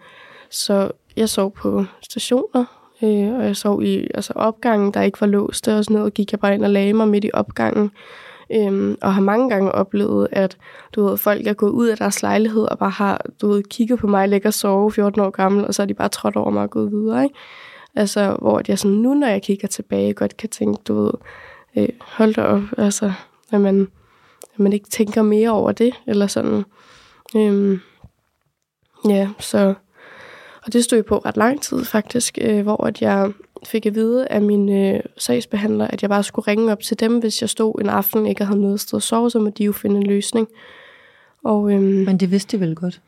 så 0.51 0.91
jeg 1.17 1.29
sov 1.29 1.53
på 1.53 1.85
stationer, 2.03 2.65
øh, 3.03 3.35
og 3.35 3.45
jeg 3.45 3.57
sov 3.57 3.83
i 3.83 4.07
altså, 4.15 4.33
opgangen, 4.37 4.95
der 4.95 5.03
ikke 5.03 5.21
var 5.21 5.27
låst, 5.27 5.69
og 5.69 5.85
sådan 5.85 5.97
noget, 5.97 6.15
gik 6.15 6.33
jeg 6.33 6.41
bare 6.41 6.55
ind 6.55 6.65
og 6.65 6.71
lagde 6.71 6.93
mig 6.93 7.09
midt 7.09 7.25
i 7.25 7.31
opgangen. 7.35 7.91
Øhm, 8.53 8.97
og 9.03 9.15
har 9.15 9.21
mange 9.21 9.51
gange 9.51 9.73
oplevet, 9.73 10.29
at 10.33 10.57
du 10.95 11.05
ved, 11.05 11.17
folk 11.17 11.47
er 11.47 11.53
gået 11.53 11.71
ud 11.71 11.87
af 11.87 11.97
deres 11.97 12.23
lejlighed 12.23 12.63
og 12.63 12.79
bare 12.79 12.91
har 12.91 13.27
du 13.41 13.49
ved, 13.49 13.63
kigget 13.63 13.99
på 13.99 14.07
mig, 14.07 14.29
ligger 14.29 14.49
og 14.49 14.55
sove 14.55 14.93
14 14.93 15.21
år 15.21 15.31
gammel, 15.31 15.67
og 15.67 15.75
så 15.75 15.83
er 15.83 15.87
de 15.87 15.95
bare 15.95 16.09
trådt 16.09 16.37
over 16.37 16.51
mig 16.51 16.63
og 16.63 16.71
gået 16.71 16.91
videre. 16.91 17.25
Ikke? 17.25 17.35
Altså, 17.97 18.37
hvor 18.41 18.63
jeg 18.69 18.79
sådan 18.79 18.97
nu, 18.97 19.15
når 19.15 19.27
jeg 19.27 19.43
kigger 19.43 19.69
tilbage, 19.69 20.15
godt 20.15 20.37
kan 20.37 20.49
tænke, 20.49 20.83
du 20.89 21.05
ved, 21.05 21.13
øh, 21.77 21.89
hold 22.01 22.35
da 22.35 22.43
op, 22.43 22.63
altså, 22.79 23.13
at 23.53 23.61
man, 23.61 23.89
at 24.55 24.61
man 24.61 24.73
ikke 24.73 24.89
tænker 24.89 25.23
mere 25.23 25.51
over 25.51 25.73
det, 25.73 25.95
eller 26.07 26.27
sådan. 26.27 26.65
Øhm, 27.37 27.81
ja, 29.09 29.29
så, 29.39 29.75
og 30.67 30.73
det 30.73 30.85
stod 30.85 30.97
jeg 30.97 31.05
på 31.05 31.19
ret 31.19 31.37
lang 31.37 31.63
tid 31.63 31.85
faktisk, 31.85 32.39
øh, 32.41 32.63
hvor 32.63 32.87
at 32.87 33.03
jeg 33.03 33.33
fik 33.67 33.87
at 33.87 33.95
vide 33.95 34.29
af 34.29 34.43
min 34.43 34.69
øh, 34.69 35.01
sagsbehandler, 35.19 35.87
at 35.87 36.03
jeg 36.03 36.11
bare 36.11 36.23
skulle 36.23 36.49
ringe 36.49 36.73
op 36.73 36.81
til 36.81 37.01
dem, 37.01 37.19
hvis 37.19 37.41
jeg 37.41 37.51
stod 37.51 37.81
en 37.81 37.89
aften 37.89 38.27
ikke 38.27 38.45
havde 38.45 38.61
noget 38.61 38.81
sted 38.81 38.97
at 38.97 39.03
sove, 39.03 39.31
så 39.31 39.39
måtte 39.39 39.59
de 39.59 39.65
jo 39.65 39.73
finde 39.73 39.97
en 39.97 40.07
løsning. 40.07 40.49
Og, 41.45 41.73
øhm, 41.73 41.83
Men 41.83 42.17
det 42.17 42.31
vidste 42.31 42.57
de 42.57 42.61
vel 42.61 42.75
godt? 42.75 43.01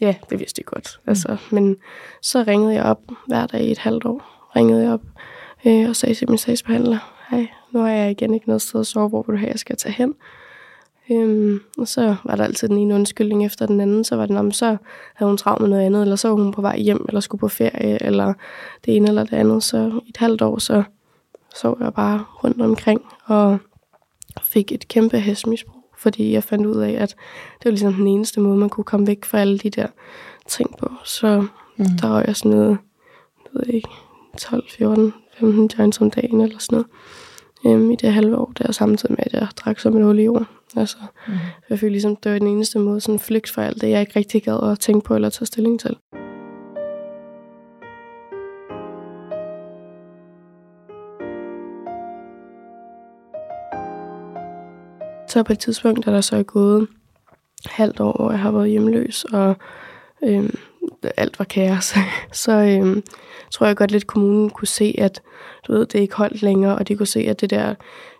Ja, 0.00 0.14
det 0.30 0.38
vidste 0.40 0.62
de 0.62 0.64
godt. 0.64 1.00
Mm. 1.04 1.10
Altså, 1.10 1.36
men 1.50 1.76
så 2.22 2.44
ringede 2.46 2.74
jeg 2.74 2.84
op 2.84 3.00
hver 3.26 3.46
dag 3.46 3.64
i 3.64 3.70
et 3.70 3.78
halvt 3.78 4.04
år. 4.04 4.50
Ringede 4.56 4.82
jeg 4.82 4.92
op 4.92 5.02
øh, 5.66 5.88
og 5.88 5.96
sagde 5.96 6.14
til 6.14 6.30
min 6.30 6.38
sagsbehandler, 6.38 6.98
hej, 7.30 7.48
nu 7.72 7.80
har 7.80 7.88
jeg 7.88 8.10
igen 8.10 8.34
ikke 8.34 8.46
noget 8.46 8.62
sted 8.62 8.80
at 8.80 8.86
sove, 8.86 9.08
hvor 9.08 9.22
vil 9.22 9.32
du 9.32 9.38
have, 9.38 9.50
jeg 9.50 9.58
skal 9.58 9.76
tage 9.76 9.92
hen? 9.92 10.14
Øhm, 11.10 11.60
og 11.78 11.88
så 11.88 12.16
var 12.24 12.36
der 12.36 12.44
altid 12.44 12.68
den 12.68 12.78
ene 12.78 12.94
undskyldning 12.94 13.46
efter 13.46 13.66
den 13.66 13.80
anden. 13.80 14.04
Så 14.04 14.16
var 14.16 14.26
det, 14.26 14.38
om 14.38 14.52
så 14.52 14.76
havde 15.14 15.30
hun 15.30 15.36
travlt 15.36 15.60
med 15.60 15.68
noget 15.68 15.82
andet, 15.82 16.02
eller 16.02 16.16
så 16.16 16.28
var 16.28 16.34
hun 16.34 16.52
på 16.52 16.60
vej 16.60 16.78
hjem, 16.78 17.04
eller 17.08 17.20
skulle 17.20 17.40
på 17.40 17.48
ferie, 17.48 18.02
eller 18.02 18.34
det 18.84 18.96
ene 18.96 19.08
eller 19.08 19.24
det 19.24 19.32
andet. 19.32 19.62
Så 19.62 20.00
i 20.06 20.08
et 20.08 20.16
halvt 20.16 20.42
år, 20.42 20.58
så 20.58 20.82
så 21.54 21.76
jeg 21.80 21.94
bare 21.94 22.24
rundt 22.44 22.62
omkring, 22.62 23.02
og 23.24 23.58
fik 24.42 24.72
et 24.72 24.88
kæmpe 24.88 25.18
hashmisbrug, 25.18 25.83
fordi 26.04 26.32
jeg 26.32 26.44
fandt 26.44 26.66
ud 26.66 26.76
af, 26.76 26.92
at 26.92 27.08
det 27.58 27.64
var 27.64 27.70
ligesom 27.70 27.94
den 27.94 28.06
eneste 28.06 28.40
måde, 28.40 28.56
man 28.56 28.68
kunne 28.68 28.84
komme 28.84 29.06
væk 29.06 29.24
fra 29.24 29.38
alle 29.38 29.58
de 29.58 29.70
der 29.70 29.86
ting 30.48 30.76
på. 30.78 30.90
Så 31.04 31.46
mm. 31.76 31.84
der 32.00 32.08
var 32.08 32.22
jeg 32.26 32.36
sådan 32.36 32.50
noget, 32.50 32.78
jeg 33.44 33.50
ved 33.52 33.74
ikke, 33.74 33.88
12, 34.38 34.64
14, 34.70 35.12
15 35.38 35.70
joints 35.78 36.00
om 36.00 36.10
dagen 36.10 36.40
eller 36.40 36.58
sådan 36.58 36.76
noget. 36.76 36.86
Øhm, 37.66 37.90
I 37.90 37.96
det 37.96 38.12
halve 38.12 38.36
år 38.36 38.52
der, 38.58 38.72
samtidig 38.72 39.12
med, 39.12 39.24
at 39.26 39.32
jeg 39.32 39.48
drak 39.56 39.78
som 39.78 39.96
en 39.96 40.02
hul 40.02 40.18
i 40.18 40.24
jorden. 40.24 40.46
Altså, 40.76 40.96
mm. 41.28 41.34
Jeg 41.70 41.78
følte 41.78 41.92
ligesom, 41.92 42.16
det 42.16 42.32
var 42.32 42.38
den 42.38 42.48
eneste 42.48 42.78
måde, 42.78 43.00
sådan 43.00 43.18
flygt 43.18 43.50
fra 43.50 43.64
alt 43.64 43.80
det, 43.80 43.90
jeg 43.90 44.00
ikke 44.00 44.12
rigtig 44.16 44.42
gad 44.42 44.70
at 44.70 44.78
tænke 44.78 45.04
på 45.04 45.14
eller 45.14 45.30
tage 45.30 45.46
stilling 45.46 45.80
til. 45.80 45.96
Så 55.34 55.42
på 55.42 55.52
et 55.52 55.58
tidspunkt, 55.58 56.06
er 56.06 56.12
der 56.12 56.20
så 56.20 56.42
gået 56.42 56.88
halvt 57.66 58.00
år, 58.00 58.16
hvor 58.16 58.30
jeg 58.30 58.40
har 58.40 58.50
været 58.50 58.70
hjemløs, 58.70 59.24
og 59.24 59.56
øh, 60.24 60.50
alt 61.16 61.38
var 61.38 61.44
kaos, 61.44 61.94
så 62.44 62.52
øh, 62.52 63.02
tror 63.50 63.66
jeg 63.66 63.76
godt 63.76 63.90
lidt, 63.90 64.06
kommunen 64.06 64.50
kunne 64.50 64.68
se, 64.68 64.94
at 64.98 65.22
du 65.66 65.72
ved, 65.72 65.86
det 65.86 65.98
ikke 65.98 66.14
holdt 66.14 66.42
længere, 66.42 66.78
og 66.78 66.88
de 66.88 66.96
kunne 66.96 67.06
se, 67.06 67.20
at 67.20 67.40
det 67.40 67.50
der, 67.50 67.74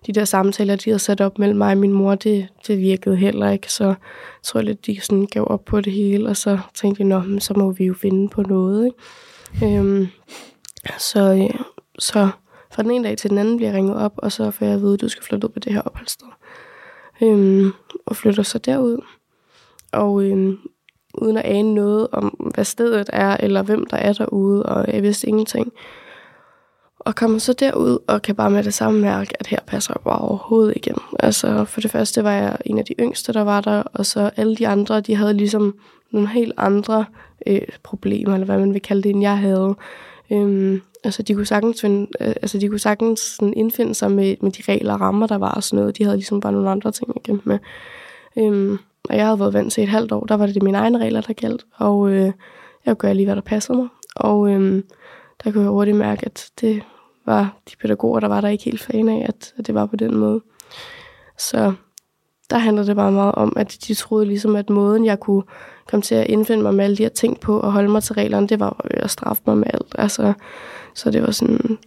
de 0.06 0.12
der 0.12 0.24
samtaler, 0.24 0.76
de 0.76 0.90
havde 0.90 0.98
sat 0.98 1.20
op 1.20 1.38
mellem 1.38 1.58
mig 1.58 1.72
og 1.72 1.78
min 1.78 1.92
mor, 1.92 2.14
det, 2.14 2.48
det 2.66 2.78
virkede 2.78 3.16
heller 3.16 3.50
ikke. 3.50 3.72
Så 3.72 3.94
tror 4.42 4.60
jeg 4.60 4.64
lidt, 4.64 4.86
de 4.86 5.00
sådan 5.00 5.26
gav 5.26 5.46
op 5.50 5.64
på 5.64 5.80
det 5.80 5.92
hele, 5.92 6.28
og 6.28 6.36
så 6.36 6.58
tænkte 6.74 7.00
jeg, 7.00 7.08
Nå, 7.08 7.40
så 7.40 7.54
må 7.56 7.70
vi 7.70 7.84
jo 7.84 7.94
finde 7.94 8.28
på 8.28 8.42
noget. 8.42 8.86
Ikke? 8.86 9.78
Øhm, 9.78 10.08
så, 10.98 11.20
øh, 11.20 11.60
så 11.98 12.28
fra 12.72 12.82
den 12.82 12.90
ene 12.90 13.08
dag 13.08 13.18
til 13.18 13.30
den 13.30 13.38
anden 13.38 13.56
bliver 13.56 13.70
jeg 13.70 13.76
ringet 13.76 13.96
op, 13.96 14.12
og 14.16 14.32
så 14.32 14.50
får 14.50 14.64
jeg 14.64 14.74
at 14.74 14.80
vide, 14.80 14.94
at 14.94 15.00
du 15.00 15.08
skal 15.08 15.24
flytte 15.24 15.46
ud 15.46 15.52
på 15.52 15.58
det 15.58 15.72
her 15.72 15.80
opholdssted. 15.80 16.28
Øhm, 17.22 17.72
og 18.06 18.16
flytter 18.16 18.42
så 18.42 18.58
derud. 18.58 18.98
Og 19.92 20.24
øhm, 20.24 20.58
uden 21.14 21.36
at 21.36 21.44
ane 21.44 21.74
noget 21.74 22.08
om, 22.12 22.50
hvad 22.54 22.64
stedet 22.64 23.10
er, 23.12 23.36
eller 23.40 23.62
hvem 23.62 23.86
der 23.86 23.96
er 23.96 24.12
derude, 24.12 24.62
og 24.62 24.94
jeg 24.94 25.02
vidste 25.02 25.28
ingenting. 25.28 25.72
Og 26.98 27.14
kommer 27.14 27.38
så 27.38 27.52
derud, 27.52 27.98
og 28.08 28.22
kan 28.22 28.34
bare 28.34 28.50
med 28.50 28.64
det 28.64 28.74
samme 28.74 29.00
mærke, 29.00 29.30
at 29.40 29.46
her 29.46 29.58
passer 29.66 29.94
jeg 29.96 30.02
bare 30.04 30.18
overhovedet 30.18 30.72
igen. 30.76 30.96
Altså, 31.20 31.64
for 31.64 31.80
det 31.80 31.90
første 31.90 32.24
var 32.24 32.32
jeg 32.32 32.56
en 32.66 32.78
af 32.78 32.84
de 32.84 32.94
yngste, 33.00 33.32
der 33.32 33.44
var 33.44 33.60
der, 33.60 33.82
og 33.82 34.06
så 34.06 34.30
alle 34.36 34.56
de 34.56 34.68
andre, 34.68 35.00
de 35.00 35.14
havde 35.14 35.34
ligesom 35.34 35.74
nogle 36.10 36.28
helt 36.28 36.52
andre 36.56 37.04
øh, 37.46 37.60
problemer, 37.82 38.34
eller 38.34 38.44
hvad 38.44 38.58
man 38.58 38.74
vil 38.74 38.82
kalde 38.82 39.02
det, 39.02 39.10
end 39.10 39.22
jeg 39.22 39.38
havde. 39.38 39.74
Øhm, 40.32 40.82
altså, 41.04 41.22
de 41.22 41.34
kunne 41.34 41.46
sagtens, 41.46 41.80
finde, 41.80 42.06
øh, 42.20 42.28
altså, 42.28 42.58
de 42.58 42.68
kunne 42.68 42.78
sagtens 42.78 43.20
sådan 43.20 43.54
indfinde 43.54 43.94
sig 43.94 44.10
med, 44.10 44.36
med 44.40 44.50
de 44.50 44.62
regler 44.68 44.94
og 44.94 45.00
rammer, 45.00 45.26
der 45.26 45.38
var 45.38 45.50
og 45.50 45.62
sådan 45.62 45.78
noget. 45.78 45.98
De 45.98 46.04
havde 46.04 46.16
ligesom 46.16 46.40
bare 46.40 46.52
nogle 46.52 46.70
andre 46.70 46.92
ting 46.92 47.12
at 47.16 47.22
kæmpe 47.22 47.48
med. 47.48 47.58
Øhm, 48.36 48.78
og 49.08 49.16
jeg 49.16 49.24
havde 49.24 49.40
været 49.40 49.54
vant 49.54 49.72
til 49.72 49.82
et 49.82 49.88
halvt 49.88 50.12
år, 50.12 50.24
der 50.24 50.34
var 50.34 50.46
det 50.46 50.62
mine 50.62 50.78
egne 50.78 50.98
regler, 50.98 51.20
der 51.20 51.32
galt. 51.32 51.66
Og 51.74 52.10
øh, 52.10 52.32
jeg 52.86 52.96
gør 52.96 53.12
lige, 53.12 53.26
hvad 53.26 53.36
der 53.36 53.42
passede 53.42 53.78
mig. 53.78 53.88
Og 54.16 54.50
øh, 54.50 54.82
der 55.44 55.52
kunne 55.52 55.62
jeg 55.62 55.70
hurtigt 55.70 55.96
mærke, 55.96 56.26
at 56.26 56.50
det 56.60 56.82
var 57.26 57.56
de 57.70 57.76
pædagoger, 57.76 58.20
der 58.20 58.28
var 58.28 58.40
der 58.40 58.48
ikke 58.48 58.64
helt 58.64 58.80
fan 58.80 59.08
af, 59.08 59.26
at, 59.28 59.54
at 59.58 59.66
det 59.66 59.74
var 59.74 59.86
på 59.86 59.96
den 59.96 60.16
måde. 60.16 60.40
Så 61.38 61.72
der 62.50 62.58
handlede 62.58 62.86
det 62.86 62.96
bare 62.96 63.12
meget 63.12 63.34
om, 63.34 63.52
at 63.56 63.76
de 63.88 63.94
troede 63.94 64.26
ligesom, 64.26 64.56
at 64.56 64.70
måden, 64.70 65.04
jeg 65.04 65.20
kunne 65.20 65.42
komme 65.90 66.02
til 66.02 66.14
at 66.14 66.26
indfinde 66.26 66.62
mig 66.62 66.74
med 66.74 66.84
alle 66.84 66.96
de 66.96 67.02
her 67.02 67.10
ting 67.10 67.40
på, 67.40 67.60
og 67.60 67.72
holde 67.72 67.88
mig 67.88 68.02
til 68.02 68.14
reglerne, 68.14 68.48
det 68.48 68.60
var 68.60 68.86
at 68.90 69.10
straffe 69.10 69.42
mig 69.46 69.56
med 69.56 69.66
alt. 69.74 69.94
Altså, 69.98 70.32
så 70.94 71.10
det 71.10 71.22
var 71.22 71.30
sådan... 71.30 71.78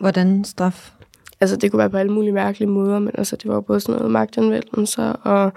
Hvordan 0.00 0.44
straf? 0.44 0.90
Altså, 1.40 1.56
det 1.56 1.70
kunne 1.70 1.78
være 1.78 1.90
på 1.90 1.96
alle 1.96 2.12
mulige 2.12 2.32
mærkelige 2.32 2.68
måder, 2.68 2.98
men 2.98 3.10
altså, 3.14 3.36
det 3.36 3.50
var 3.50 3.60
både 3.60 3.80
sådan 3.80 3.94
noget 3.94 4.10
magtanvendelse, 4.10 5.02
og 5.02 5.52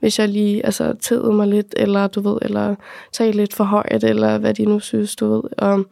hvis 0.00 0.18
jeg 0.18 0.28
lige 0.28 0.66
altså, 0.66 0.94
tædede 1.00 1.32
mig 1.32 1.48
lidt, 1.48 1.74
eller 1.76 2.06
du 2.06 2.20
ved, 2.20 2.38
eller 2.42 2.74
talte 3.12 3.36
lidt 3.36 3.54
for 3.54 3.64
højt, 3.64 4.04
eller 4.04 4.38
hvad 4.38 4.54
de 4.54 4.64
nu 4.64 4.80
synes, 4.80 5.16
du 5.16 5.34
ved. 5.34 5.42
Og 5.58 5.84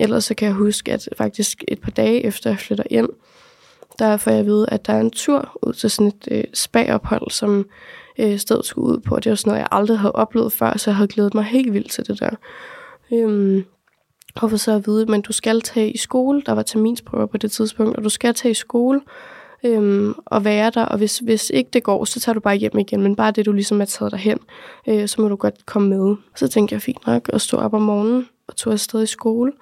ellers 0.00 0.24
så 0.24 0.34
kan 0.34 0.48
jeg 0.48 0.54
huske, 0.54 0.92
at 0.92 1.08
faktisk 1.16 1.64
et 1.68 1.80
par 1.80 1.90
dage 1.90 2.24
efter 2.24 2.50
jeg 2.50 2.58
flytter 2.58 2.84
ind, 2.90 3.08
der 4.02 4.16
får 4.16 4.30
jeg 4.30 4.40
at 4.40 4.46
vide, 4.46 4.66
at 4.68 4.86
der 4.86 4.92
er 4.92 5.00
en 5.00 5.10
tur 5.10 5.58
ud 5.62 5.72
til 5.72 5.90
sådan 5.90 6.06
et 6.06 6.28
øh, 6.30 6.44
spagophold, 6.54 7.30
som 7.30 7.66
øh, 8.18 8.38
stedet 8.38 8.64
skulle 8.66 8.88
ud 8.88 9.00
på. 9.00 9.16
Det 9.20 9.30
var 9.30 9.36
sådan 9.36 9.50
noget, 9.50 9.60
jeg 9.60 9.68
aldrig 9.70 9.98
havde 9.98 10.12
oplevet 10.12 10.52
før, 10.52 10.78
så 10.78 10.90
jeg 10.90 10.96
havde 10.96 11.08
glædet 11.08 11.34
mig 11.34 11.44
helt 11.44 11.72
vildt 11.72 11.90
til 11.90 12.06
det 12.06 12.20
der. 12.20 12.30
Øhm, 13.12 13.64
og 14.34 14.50
for 14.50 14.56
så 14.56 14.72
at 14.72 14.86
vide, 14.86 15.06
men 15.06 15.20
du 15.20 15.32
skal 15.32 15.60
tage 15.60 15.90
i 15.90 15.96
skole, 15.96 16.42
der 16.46 16.52
var 16.52 16.62
terminsprøver 16.62 17.26
på 17.26 17.36
det 17.36 17.52
tidspunkt, 17.52 17.96
og 17.96 18.04
du 18.04 18.08
skal 18.08 18.34
tage 18.34 18.50
i 18.50 18.54
skole 18.54 19.00
øhm, 19.64 20.14
og 20.26 20.44
være 20.44 20.70
der, 20.70 20.84
og 20.84 20.98
hvis, 20.98 21.18
hvis 21.18 21.50
ikke 21.54 21.70
det 21.72 21.82
går, 21.82 22.04
så 22.04 22.20
tager 22.20 22.34
du 22.34 22.40
bare 22.40 22.56
hjem 22.56 22.78
igen, 22.78 23.02
men 23.02 23.16
bare 23.16 23.30
det, 23.30 23.46
du 23.46 23.52
ligesom 23.52 23.80
er 23.80 23.84
taget 23.84 24.12
derhen, 24.12 24.38
øh, 24.88 25.08
så 25.08 25.22
må 25.22 25.28
du 25.28 25.36
godt 25.36 25.66
komme 25.66 25.88
med. 25.88 26.16
Så 26.36 26.48
tænkte 26.48 26.72
jeg, 26.72 26.82
fint 26.82 27.06
nok, 27.06 27.30
at 27.32 27.40
stå 27.40 27.56
op 27.56 27.74
om 27.74 27.82
morgenen 27.82 28.28
og 28.48 28.56
tog 28.56 28.72
afsted 28.72 29.02
i 29.02 29.06
skole, 29.06 29.52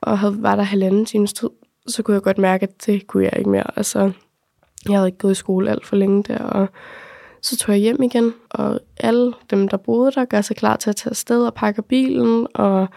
og 0.00 0.18
havde, 0.18 0.42
var 0.42 0.56
der 0.56 0.62
halvanden 0.62 1.06
times 1.06 1.32
tid, 1.32 1.48
så 1.88 2.02
kunne 2.02 2.14
jeg 2.14 2.22
godt 2.22 2.38
mærke, 2.38 2.62
at 2.62 2.86
det 2.86 3.06
kunne 3.06 3.24
jeg 3.24 3.32
ikke 3.38 3.50
mere. 3.50 3.78
Altså, 3.78 4.12
jeg 4.88 4.96
havde 4.96 5.08
ikke 5.08 5.18
gået 5.18 5.32
i 5.32 5.34
skole 5.34 5.70
alt 5.70 5.86
for 5.86 5.96
længe 5.96 6.22
der, 6.22 6.38
og 6.38 6.68
så 7.42 7.56
tog 7.56 7.74
jeg 7.74 7.80
hjem 7.80 8.02
igen, 8.02 8.34
og 8.50 8.80
alle 8.96 9.32
dem, 9.50 9.68
der 9.68 9.76
boede 9.76 10.12
der, 10.12 10.24
gør 10.24 10.40
sig 10.40 10.56
klar 10.56 10.76
til 10.76 10.90
at 10.90 10.96
tage 10.96 11.10
afsted 11.10 11.46
og 11.46 11.54
pakke 11.54 11.82
bilen, 11.82 12.46
og 12.54 12.88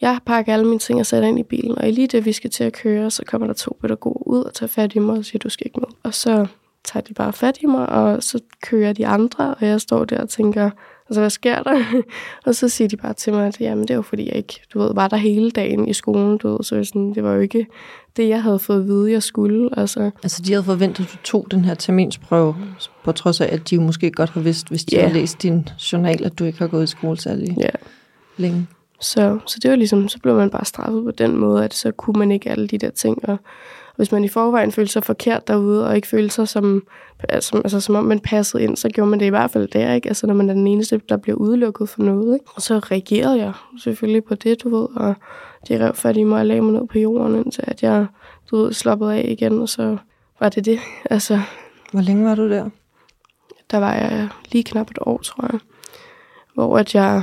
jeg 0.00 0.18
pakker 0.26 0.52
alle 0.52 0.64
mine 0.64 0.78
ting 0.78 1.00
og 1.00 1.06
sætter 1.06 1.28
ind 1.28 1.38
i 1.38 1.42
bilen, 1.42 1.78
og 1.78 1.88
i 1.88 1.90
lige 1.90 2.08
det, 2.08 2.24
vi 2.24 2.32
skal 2.32 2.50
til 2.50 2.64
at 2.64 2.72
køre, 2.72 3.10
så 3.10 3.22
kommer 3.26 3.46
der 3.46 3.54
to 3.54 3.76
pædagoger 3.80 4.28
ud 4.28 4.42
og 4.42 4.54
tager 4.54 4.68
fat 4.68 4.94
i 4.94 4.98
mig 4.98 5.18
og 5.18 5.24
siger, 5.24 5.38
du 5.38 5.48
skal 5.48 5.66
ikke 5.66 5.80
med. 5.80 5.88
Og 6.02 6.14
så 6.14 6.46
tager 6.84 7.02
de 7.02 7.14
bare 7.14 7.32
fat 7.32 7.58
i 7.60 7.66
mig, 7.66 7.88
og 7.88 8.22
så 8.22 8.40
kører 8.62 8.92
de 8.92 9.06
andre, 9.06 9.54
og 9.54 9.66
jeg 9.66 9.80
står 9.80 10.04
der 10.04 10.20
og 10.20 10.28
tænker, 10.28 10.70
altså 11.08 11.20
hvad 11.20 11.30
sker 11.30 11.62
der? 11.62 12.02
og 12.46 12.54
så 12.54 12.68
siger 12.68 12.88
de 12.88 12.96
bare 12.96 13.12
til 13.12 13.32
mig, 13.32 13.46
at 13.46 13.60
jamen, 13.60 13.82
det 13.82 13.90
er 13.90 13.94
jo 13.94 14.02
fordi, 14.02 14.26
jeg 14.26 14.36
ikke 14.36 14.60
du 14.74 14.78
ved, 14.78 14.94
var 14.94 15.08
der 15.08 15.16
hele 15.16 15.50
dagen 15.50 15.88
i 15.88 15.92
skolen, 15.92 16.38
du 16.38 16.48
ved, 16.48 16.58
så 16.62 16.84
sådan, 16.84 17.14
det 17.14 17.24
var 17.24 17.32
jo 17.32 17.40
ikke 17.40 17.66
det, 18.16 18.28
jeg 18.28 18.42
havde 18.42 18.58
fået 18.58 18.80
at 18.80 18.86
vide, 18.86 19.12
jeg 19.12 19.22
skulle. 19.22 19.78
Altså, 19.78 20.10
altså 20.22 20.42
de 20.42 20.52
havde 20.52 20.64
forventet, 20.64 21.04
at 21.04 21.10
du 21.12 21.16
tog 21.24 21.46
den 21.50 21.64
her 21.64 21.74
terminsprøve, 21.74 22.56
på 23.04 23.12
trods 23.12 23.40
af, 23.40 23.48
at 23.52 23.70
de 23.70 23.78
måske 23.78 24.10
godt 24.10 24.30
har 24.30 24.40
vidst, 24.40 24.68
hvis 24.68 24.84
de 24.84 24.96
yeah. 24.96 25.06
har 25.06 25.14
læst 25.14 25.42
din 25.42 25.68
journal, 25.92 26.24
at 26.24 26.38
du 26.38 26.44
ikke 26.44 26.58
har 26.58 26.66
gået 26.66 26.84
i 26.84 26.86
skole 26.86 27.16
særlig 27.16 27.56
yeah. 27.60 27.74
længe. 28.36 28.66
Så, 29.00 29.38
så 29.46 29.58
det 29.62 29.70
var 29.70 29.76
ligesom, 29.76 30.08
så 30.08 30.18
blev 30.18 30.34
man 30.34 30.50
bare 30.50 30.64
straffet 30.64 31.04
på 31.04 31.10
den 31.10 31.36
måde, 31.36 31.64
at 31.64 31.74
så 31.74 31.90
kunne 31.90 32.18
man 32.18 32.30
ikke 32.30 32.50
alle 32.50 32.66
de 32.66 32.78
der 32.78 32.90
ting. 32.90 33.28
Og 33.28 33.38
hvis 33.96 34.12
man 34.12 34.24
i 34.24 34.28
forvejen 34.28 34.72
følte 34.72 34.92
sig 34.92 35.04
forkert 35.04 35.48
derude, 35.48 35.86
og 35.86 35.96
ikke 35.96 36.08
følte 36.08 36.34
sig 36.34 36.48
som, 36.48 36.86
altså, 37.28 37.56
altså, 37.56 37.80
som 37.80 37.94
om 37.94 38.04
man 38.04 38.20
passede 38.20 38.62
ind, 38.62 38.76
så 38.76 38.88
gjorde 38.88 39.10
man 39.10 39.20
det 39.20 39.26
i 39.26 39.28
hvert 39.28 39.50
fald 39.50 39.68
der, 39.68 39.94
ikke? 39.94 40.08
Altså 40.08 40.26
når 40.26 40.34
man 40.34 40.50
er 40.50 40.54
den 40.54 40.66
eneste, 40.66 41.00
der 41.08 41.16
bliver 41.16 41.36
udelukket 41.36 41.88
for 41.88 42.02
noget, 42.02 42.34
ikke? 42.34 42.46
Og 42.54 42.62
så 42.62 42.78
reagerede 42.78 43.38
jeg 43.38 43.52
selvfølgelig 43.78 44.24
på 44.24 44.34
det, 44.34 44.62
du 44.62 44.76
ved, 44.76 44.88
og 44.96 45.14
de 45.68 45.86
rev 45.86 45.94
fat 45.94 46.16
i 46.16 46.22
mig 46.22 46.40
og 46.40 46.46
lagde 46.46 46.62
mig 46.62 46.72
ned 46.72 46.86
på 46.86 46.98
jorden, 46.98 47.34
indtil 47.36 47.64
at 47.66 47.82
jeg, 47.82 48.06
du 48.50 48.56
ved, 48.56 48.72
slappede 48.72 49.14
af 49.14 49.24
igen, 49.28 49.60
og 49.60 49.68
så 49.68 49.96
var 50.40 50.48
det 50.48 50.64
det. 50.64 50.78
Altså, 51.10 51.40
Hvor 51.92 52.00
længe 52.00 52.24
var 52.24 52.34
du 52.34 52.48
der? 52.48 52.68
Der 53.70 53.78
var 53.78 53.94
jeg 53.94 54.28
lige 54.52 54.64
knap 54.64 54.90
et 54.90 54.98
år, 55.00 55.18
tror 55.18 55.48
jeg. 55.52 55.60
Hvor 56.54 56.78
at 56.78 56.94
jeg 56.94 57.22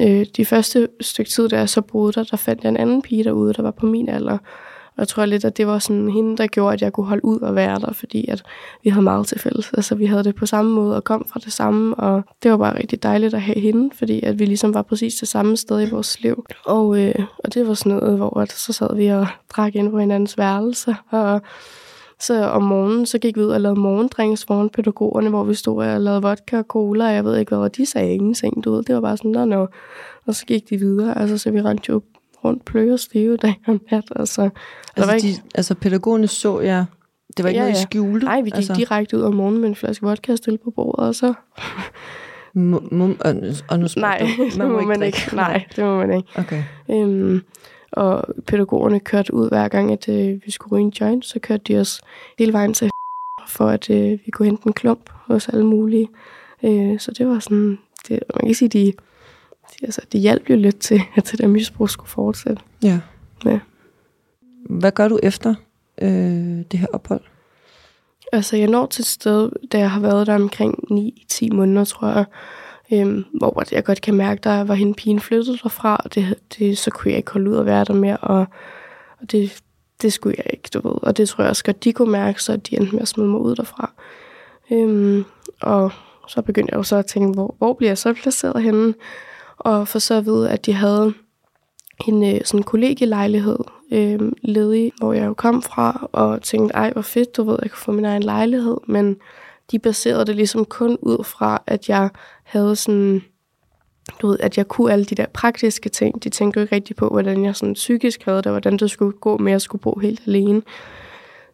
øh, 0.00 0.26
de 0.36 0.44
første 0.44 0.88
stykke 1.00 1.30
tid, 1.30 1.48
da 1.48 1.58
jeg 1.58 1.68
så 1.68 1.80
boede 1.80 2.12
der, 2.12 2.24
der 2.24 2.36
fandt 2.36 2.62
jeg 2.62 2.68
en 2.68 2.76
anden 2.76 3.02
pige 3.02 3.24
derude, 3.24 3.52
der 3.52 3.62
var 3.62 3.70
på 3.70 3.86
min 3.86 4.08
alder. 4.08 4.38
Og 4.96 4.98
jeg 4.98 5.08
tror 5.08 5.24
lidt, 5.24 5.44
at 5.44 5.56
det 5.56 5.66
var 5.66 5.78
sådan 5.78 6.08
hende, 6.08 6.36
der 6.36 6.46
gjorde, 6.46 6.72
at 6.72 6.82
jeg 6.82 6.92
kunne 6.92 7.06
holde 7.06 7.24
ud 7.24 7.40
og 7.40 7.54
være 7.54 7.78
der, 7.78 7.92
fordi 7.92 8.28
at 8.28 8.42
vi 8.84 8.90
havde 8.90 9.04
meget 9.04 9.26
til 9.26 9.38
fælles. 9.38 9.72
Altså 9.72 9.94
vi 9.94 10.06
havde 10.06 10.24
det 10.24 10.34
på 10.34 10.46
samme 10.46 10.72
måde 10.72 10.96
og 10.96 11.04
kom 11.04 11.26
fra 11.28 11.40
det 11.44 11.52
samme, 11.52 11.94
og 11.94 12.22
det 12.42 12.50
var 12.50 12.56
bare 12.56 12.78
rigtig 12.78 13.02
dejligt 13.02 13.34
at 13.34 13.42
have 13.42 13.60
hende, 13.60 13.90
fordi 13.94 14.22
at 14.22 14.38
vi 14.38 14.44
ligesom 14.44 14.74
var 14.74 14.82
præcis 14.82 15.14
det 15.14 15.28
samme 15.28 15.56
sted 15.56 15.86
i 15.86 15.90
vores 15.90 16.20
liv. 16.20 16.46
Og, 16.64 16.98
øh, 16.98 17.14
og 17.38 17.54
det 17.54 17.68
var 17.68 17.74
sådan 17.74 17.92
noget, 17.92 18.16
hvor 18.16 18.40
at 18.40 18.52
så 18.52 18.72
sad 18.72 18.96
vi 18.96 19.06
og 19.06 19.26
drak 19.48 19.74
ind 19.74 19.90
på 19.90 19.98
hinandens 19.98 20.38
værelse, 20.38 20.96
og 21.10 21.40
så 22.20 22.44
om 22.44 22.62
morgenen, 22.62 23.06
så 23.06 23.18
gik 23.18 23.36
vi 23.36 23.42
ud 23.42 23.48
og 23.48 23.60
lavede 23.60 23.80
morgendrinks 23.80 24.44
foran 24.44 24.68
pædagogerne, 24.68 25.28
hvor 25.28 25.44
vi 25.44 25.54
stod 25.54 25.84
og 25.84 26.00
lavede 26.00 26.22
vodka 26.22 26.58
og 26.58 26.64
cola, 26.68 27.06
og 27.06 27.14
jeg 27.14 27.24
ved 27.24 27.36
ikke 27.36 27.48
hvad, 27.48 27.58
og 27.58 27.76
de 27.76 27.86
sagde 27.86 28.14
ingenting, 28.14 28.64
du 28.64 28.72
ved. 28.72 28.82
Det 28.82 28.94
var 28.94 29.00
bare 29.00 29.16
sådan, 29.16 29.34
der 29.34 29.44
nå. 29.44 29.68
Og 30.26 30.34
så 30.34 30.46
gik 30.46 30.70
de 30.70 30.76
videre, 30.76 31.18
altså 31.18 31.38
så 31.38 31.50
vi 31.50 31.62
rendte 31.62 31.84
jo 31.88 32.02
rundt 32.44 32.64
pløge 32.64 32.92
og 32.92 33.00
stive 33.00 33.36
dag 33.36 33.60
og 33.66 33.80
nat. 33.90 34.04
Altså, 34.16 34.50
altså, 34.96 35.10
var 35.10 35.12
ikke... 35.12 35.28
de, 35.28 35.34
altså 35.54 35.74
pædagogerne 35.74 36.26
så 36.26 36.60
jeg, 36.60 36.84
det 37.36 37.42
var 37.42 37.48
ikke 37.48 37.60
ja, 37.60 37.66
noget, 37.68 37.78
I 37.78 37.82
skjulte? 37.82 38.26
Nej, 38.26 38.40
vi 38.40 38.50
gik 38.50 38.56
altså... 38.56 38.74
direkte 38.74 39.16
ud 39.16 39.22
om 39.22 39.34
morgenen 39.34 39.60
med 39.60 39.68
en 39.68 39.74
flaske 39.74 40.06
vodka 40.06 40.36
stille 40.36 40.58
på 40.58 40.70
bordet, 40.70 41.06
og 41.06 41.14
så... 41.14 41.34
M- 42.56 42.92
m- 42.92 43.18
og, 43.20 43.34
og 43.68 43.78
nu 43.78 43.86
Nej, 43.96 44.18
du, 44.18 44.42
man 44.42 44.50
det 44.50 44.58
må, 44.58 44.68
må 44.68 44.80
man 44.80 45.02
ikke. 45.02 45.18
Nej, 45.32 45.64
det 45.76 45.84
må 45.84 45.96
man 45.96 46.16
ikke. 46.16 46.28
Okay. 46.36 46.62
Øhm, 46.90 47.42
og 47.92 48.24
pædagogerne 48.46 49.00
kørte 49.00 49.34
ud 49.34 49.48
hver 49.48 49.68
gang, 49.68 49.92
at 49.92 50.08
øh, 50.08 50.40
vi 50.44 50.50
skulle 50.50 50.76
ryge 50.76 50.84
en 50.84 50.92
joint, 51.00 51.24
så 51.24 51.38
kørte 51.38 51.62
de 51.68 51.80
os 51.80 52.00
hele 52.38 52.52
vejen 52.52 52.74
til 52.74 52.90
for 53.48 53.66
at 53.66 53.90
øh, 53.90 54.18
vi 54.24 54.30
kunne 54.30 54.46
hente 54.46 54.66
en 54.66 54.72
klump 54.72 55.10
hos 55.12 55.48
alle 55.48 55.66
mulige. 55.66 56.08
Øh, 56.62 57.00
så 57.00 57.10
det 57.10 57.26
var 57.26 57.38
sådan, 57.38 57.78
det, 58.08 58.20
man 58.34 58.46
kan 58.46 58.54
sige, 58.54 58.68
de, 58.68 58.92
altså, 59.82 60.00
de 60.12 60.18
hjalp 60.18 60.50
jo 60.50 60.56
lidt 60.56 60.78
til, 60.78 61.02
at 61.16 61.30
det 61.30 61.38
der 61.38 61.46
misbrug 61.46 61.90
skulle 61.90 62.10
fortsætte. 62.10 62.62
Ja. 62.82 63.00
ja. 63.44 63.58
Hvad 64.70 64.92
gør 64.92 65.08
du 65.08 65.18
efter 65.22 65.54
øh, 66.02 66.64
det 66.70 66.78
her 66.78 66.86
ophold? 66.92 67.20
Altså, 68.32 68.56
jeg 68.56 68.68
når 68.68 68.86
til 68.86 69.02
et 69.02 69.06
sted, 69.06 69.50
da 69.72 69.78
jeg 69.78 69.90
har 69.90 70.00
været 70.00 70.26
der 70.26 70.34
omkring 70.34 70.78
9-10 71.32 71.54
måneder, 71.54 71.84
tror 71.84 72.08
jeg, 72.08 72.24
øhm, 72.92 73.24
hvor 73.34 73.64
jeg 73.72 73.84
godt 73.84 74.00
kan 74.00 74.14
mærke, 74.14 74.40
der 74.44 74.64
var 74.64 74.74
hende 74.74 74.94
pigen 74.94 75.20
flyttet 75.20 75.60
derfra, 75.62 76.00
og 76.04 76.14
det, 76.14 76.34
det, 76.58 76.78
så 76.78 76.90
kunne 76.90 77.10
jeg 77.10 77.18
ikke 77.18 77.32
holde 77.32 77.50
ud 77.50 77.56
at 77.56 77.66
være 77.66 77.84
der 77.84 77.94
mere, 77.94 78.16
og, 78.16 78.46
og 79.20 79.30
det, 79.32 79.62
det 80.02 80.12
skulle 80.12 80.34
jeg 80.38 80.46
ikke, 80.52 80.68
du 80.74 80.88
ved. 80.88 80.96
Og 81.02 81.16
det 81.16 81.28
tror 81.28 81.44
jeg 81.44 81.50
også 81.50 81.64
godt, 81.64 81.84
de 81.84 81.92
kunne 81.92 82.12
mærke, 82.12 82.42
så 82.42 82.56
de 82.56 82.76
endte 82.76 82.92
med 82.92 83.02
at 83.02 83.08
smide 83.08 83.28
mig 83.28 83.40
ud 83.40 83.56
derfra. 83.56 83.92
Øhm, 84.70 85.24
og 85.60 85.92
så 86.28 86.42
begyndte 86.42 86.70
jeg 86.72 86.78
jo 86.78 86.82
så 86.82 86.96
at 86.96 87.06
tænke, 87.06 87.34
hvor, 87.34 87.54
hvor 87.58 87.72
bliver 87.72 87.90
jeg 87.90 87.98
så 87.98 88.12
placeret 88.12 88.62
henne? 88.62 88.94
Og 89.64 89.88
for 89.88 89.98
så 89.98 90.14
at 90.14 90.26
vide, 90.26 90.50
at 90.50 90.66
de 90.66 90.72
havde 90.72 91.14
en 92.06 92.34
øh, 92.34 92.40
sådan 92.44 92.62
kollegielejlighed 92.62 93.58
øh, 93.92 94.32
ledig, 94.42 94.92
hvor 94.98 95.12
jeg 95.12 95.26
jo 95.26 95.34
kom 95.34 95.62
fra, 95.62 96.08
og 96.12 96.42
tænkte, 96.42 96.74
ej, 96.74 96.92
hvor 96.92 97.02
fedt, 97.02 97.36
du 97.36 97.42
ved, 97.42 97.58
jeg 97.62 97.70
kunne 97.70 97.78
få 97.78 97.92
min 97.92 98.04
egen 98.04 98.22
lejlighed, 98.22 98.76
men 98.86 99.16
de 99.70 99.78
baserede 99.78 100.24
det 100.24 100.36
ligesom 100.36 100.64
kun 100.64 100.98
ud 101.02 101.24
fra, 101.24 101.62
at 101.66 101.88
jeg 101.88 102.10
havde 102.44 102.76
sådan, 102.76 103.22
du 104.22 104.26
ved, 104.26 104.36
at 104.40 104.58
jeg 104.58 104.68
kunne 104.68 104.92
alle 104.92 105.04
de 105.04 105.14
der 105.14 105.26
praktiske 105.34 105.88
ting. 105.88 106.24
De 106.24 106.28
tænkte 106.28 106.60
jo 106.60 106.62
ikke 106.62 106.74
rigtig 106.74 106.96
på, 106.96 107.08
hvordan 107.08 107.44
jeg 107.44 107.56
sådan 107.56 107.74
psykisk 107.74 108.24
havde 108.24 108.38
det, 108.38 108.46
og 108.46 108.52
hvordan 108.52 108.76
det 108.76 108.90
skulle 108.90 109.12
gå 109.12 109.36
med, 109.36 109.52
at 109.52 109.52
jeg 109.52 109.60
skulle 109.60 109.82
bo 109.82 109.98
helt 109.98 110.22
alene. 110.26 110.62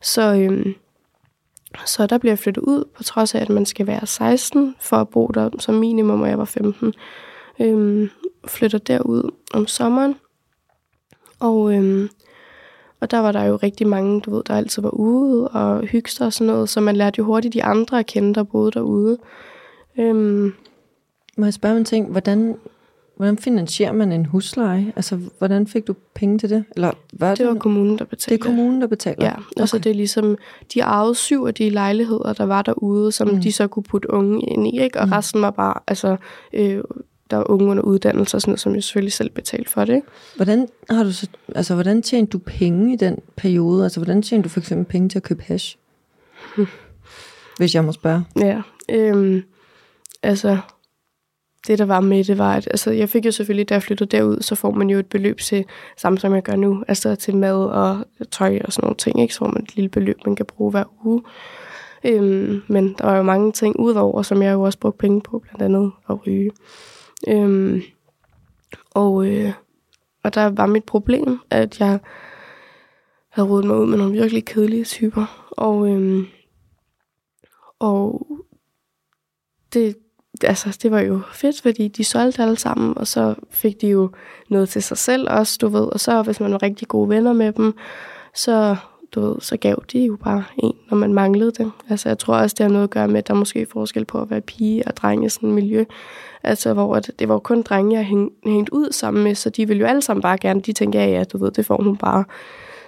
Så, 0.03 0.35
øhm, 0.35 0.75
så 1.87 2.07
der 2.07 2.19
bliver 2.19 2.33
jeg 2.33 2.39
flyttet 2.39 2.63
ud, 2.63 2.85
på 2.97 3.03
trods 3.03 3.35
af, 3.35 3.41
at 3.41 3.49
man 3.49 3.67
skal 3.67 3.87
være 3.87 4.07
16 4.07 4.75
for 4.81 4.97
at 4.97 5.09
bo 5.09 5.27
der 5.27 5.51
som 5.59 5.75
minimum, 5.75 6.23
og 6.23 6.29
jeg 6.29 6.39
var 6.39 6.45
15. 6.45 6.95
Øhm, 7.61 8.09
flytter 8.47 8.79
derud 8.79 9.31
om 9.55 9.67
sommeren. 9.67 10.15
Og, 11.41 11.75
øhm, 11.75 12.09
og 13.01 13.11
der 13.11 13.19
var 13.19 13.33
der 13.33 13.45
jo 13.45 13.57
rigtig 13.57 13.87
mange, 13.87 14.21
du 14.21 14.31
ved, 14.35 14.43
der 14.47 14.55
altid 14.55 14.83
var 14.83 14.91
ude 14.91 15.49
og 15.49 15.81
hygste 15.83 16.23
og 16.23 16.33
sådan 16.33 16.53
noget, 16.53 16.69
så 16.69 16.81
man 16.81 16.97
lærte 16.97 17.19
jo 17.19 17.25
hurtigt 17.25 17.55
de 17.55 17.65
andre 17.65 17.99
at 17.99 18.07
kende, 18.07 18.35
der 18.35 18.43
boede 18.43 18.71
derude. 18.71 19.19
Øhm, 19.99 20.53
Må 21.37 21.45
jeg 21.45 21.55
spørge 21.55 21.73
om 21.73 21.79
en 21.79 21.85
ting? 21.85 22.11
Hvordan, 22.11 22.57
hvordan 23.17 23.39
finansierer 23.39 23.93
man 23.93 24.13
en 24.13 24.25
husleje? 24.27 24.93
Altså, 24.97 25.19
hvordan 25.39 25.67
fik 25.67 25.87
du 25.87 25.95
penge 26.15 26.39
til 26.39 26.51
det? 26.51 26.65
Eller 26.77 26.91
hvad 27.13 27.37
det 27.37 27.47
var 27.47 27.55
kommunen, 27.55 27.99
der 27.99 28.05
betalte. 28.05 28.35
det 28.35 28.41
er 28.41 28.45
kommunen, 28.57 28.81
der 28.81 28.87
betaler? 28.87 29.27
Ja, 29.27 29.35
og 29.63 29.69
så 29.69 29.77
Okay. 29.77 29.85
det 29.85 29.91
er 29.91 29.95
ligesom, 29.95 30.37
de 30.75 30.81
ejede 30.81 31.15
syv 31.15 31.45
af 31.45 31.55
de 31.55 31.71
lejligheder, 31.71 32.33
der 32.33 32.45
var 32.45 32.63
derude, 32.63 33.13
som 33.13 33.29
Mm. 33.29 33.41
de 33.41 33.53
så 33.53 33.67
kunne 33.69 33.83
putte 33.83 34.11
unge 34.11 34.41
ind 34.41 34.67
i, 34.67 34.81
ikke? 34.83 35.01
og 35.01 35.07
mm. 35.07 35.13
resten 35.13 35.43
var 35.43 35.51
bare, 35.51 35.75
altså, 35.87 36.17
øh, 36.53 36.81
der 37.31 37.37
var 37.37 37.51
unge 37.51 37.67
under 37.67 37.83
uddannelse 37.83 38.37
og 38.37 38.41
sådan 38.41 38.51
noget, 38.51 38.61
som 38.61 38.75
jeg 38.75 38.85
selvfølgelig 38.85 39.13
selv 39.13 39.31
betalte 39.31 39.71
for 39.71 39.85
det. 39.85 39.95
ikke? 39.95 40.07
Hvordan 40.37 40.69
har 40.91 41.05
du 41.05 41.13
så, 41.13 41.29
altså, 41.55 41.75
hvordan 41.75 42.03
tjente 42.03 42.31
du 42.31 42.39
penge 42.39 42.93
i 42.93 42.97
den 42.97 43.19
periode? 43.37 43.85
Altså, 43.85 44.01
hvordan 44.01 44.23
tjente 44.23 44.45
du 44.45 44.49
for 44.49 44.61
eksempel 44.61 44.87
penge 44.87 45.09
til 45.09 45.19
at 45.19 45.23
købe 45.23 45.43
hash? 45.43 45.77
Hvis 47.59 47.75
jeg 47.75 47.85
må 47.85 47.93
spørge. 47.93 48.25
Ja, 48.41 48.63
øhm, 48.89 49.43
altså, 50.23 50.59
det 51.67 51.79
der 51.79 51.85
var 51.85 52.01
med 52.01 52.25
det 52.25 52.39
var, 52.39 52.55
at 52.55 52.67
altså, 52.71 52.91
jeg 52.91 53.09
fik 53.09 53.27
jo 53.27 53.31
selvfølgelig, 53.31 53.69
da 53.69 53.75
jeg 53.75 53.83
flyttede 53.83 54.17
derud, 54.17 54.41
så 54.41 54.55
får 54.55 54.71
man 54.71 54.91
jo 54.91 54.99
et 54.99 55.07
beløb 55.07 55.41
til, 55.41 55.65
samme 55.97 56.19
som 56.19 56.35
jeg 56.35 56.43
gør 56.43 56.57
nu, 56.57 56.85
altså 56.89 57.15
til 57.15 57.37
mad 57.37 57.55
og 57.55 58.05
tøj 58.31 58.59
og 58.65 58.73
sådan 58.73 58.87
nogle 58.87 58.97
ting, 58.97 59.21
ikke? 59.21 59.35
så 59.35 59.39
får 59.39 59.47
man 59.47 59.63
et 59.63 59.77
lille 59.77 59.89
beløb, 59.89 60.17
man 60.27 60.37
kan 60.37 60.47
bruge 60.47 60.71
hver 60.71 60.85
uge. 61.05 61.23
Øhm, 62.05 62.63
men 62.69 62.95
der 62.99 63.07
var 63.07 63.17
jo 63.17 63.23
mange 63.23 63.53
ting 63.53 63.81
udover, 63.81 64.23
som 64.23 64.43
jeg 64.43 64.53
jo 64.53 64.63
også 64.63 64.79
brugte 64.79 64.99
penge 64.99 65.21
på, 65.21 65.39
blandt 65.39 65.63
andet 65.63 65.93
at 66.11 66.27
ryge. 66.27 66.51
Øhm, 67.27 67.83
og, 68.91 69.27
øh, 69.27 69.53
og 70.23 70.35
der 70.35 70.45
var 70.45 70.67
mit 70.67 70.85
problem, 70.85 71.41
at 71.51 71.81
jeg 71.81 71.99
havde 73.29 73.49
rodet 73.49 73.67
mig 73.67 73.77
ud 73.77 73.87
med 73.87 73.99
nogle 73.99 74.13
virkelig 74.13 74.45
kedelige 74.45 74.85
typer. 74.85 75.51
Og, 75.51 75.89
øhm, 75.89 76.27
og 77.79 78.27
det, 79.73 79.97
altså, 80.45 80.79
det 80.83 80.91
var 80.91 81.01
jo 81.01 81.21
fedt, 81.33 81.63
fordi 81.63 81.89
de 81.89 82.05
solgte 82.05 82.43
alle 82.43 82.57
sammen, 82.57 82.99
og 82.99 83.07
så 83.07 83.35
fik 83.51 83.81
de 83.81 83.89
jo 83.89 84.11
noget 84.49 84.69
til 84.69 84.83
sig 84.83 84.99
selv 84.99 85.31
også, 85.31 85.59
du 85.61 85.69
ved. 85.69 85.87
Og 85.87 86.01
så 86.01 86.23
hvis 86.23 86.41
man 86.41 86.53
var 86.53 86.63
rigtig 86.63 86.89
gode 86.89 87.09
venner 87.09 87.33
med 87.33 87.53
dem, 87.53 87.75
så, 88.35 88.77
du 89.15 89.21
ved, 89.21 89.35
så 89.41 89.57
gav 89.57 89.83
de 89.93 90.05
jo 90.05 90.17
bare 90.25 90.45
en, 90.57 90.73
når 90.91 90.97
man 90.97 91.15
manglede 91.15 91.51
det. 91.51 91.71
Altså, 91.91 92.09
jeg 92.09 92.19
tror 92.19 92.35
også, 92.35 92.55
det 92.59 92.65
har 92.65 92.71
noget 92.73 92.85
at 92.85 92.91
gøre 92.91 93.09
med, 93.09 93.19
at 93.19 93.29
der 93.29 93.35
er 93.35 93.39
måske 93.39 93.67
forskel 93.67 94.05
på 94.05 94.21
at 94.21 94.31
være 94.31 94.41
pige 94.41 94.83
og 94.87 94.97
dreng 94.97 95.25
i 95.25 95.29
sådan 95.29 95.49
et 95.49 95.55
miljø. 95.55 95.85
Altså, 96.43 96.75
hvor 96.75 96.97
at 96.97 97.11
det 97.19 97.29
var 97.29 97.35
jo 97.35 97.39
kun 97.39 97.63
drenge, 97.63 97.97
jeg 97.97 98.05
hæng, 98.05 98.33
hængt 98.45 98.71
ud 98.71 98.93
sammen 98.93 99.25
med, 99.25 99.35
så 99.35 99.51
de 99.51 99.69
ville 99.69 99.81
jo 99.81 99.87
alle 99.87 100.03
sammen 100.03 100.23
bare 100.23 100.39
gerne, 100.39 100.61
de 100.61 100.73
tænkte, 100.73 100.99
ja, 100.99 101.07
ja, 101.07 101.25
du 101.25 101.39
ved, 101.39 101.51
det 101.51 101.67
får 101.67 101.83
hun 101.83 101.97
bare. 101.97 102.25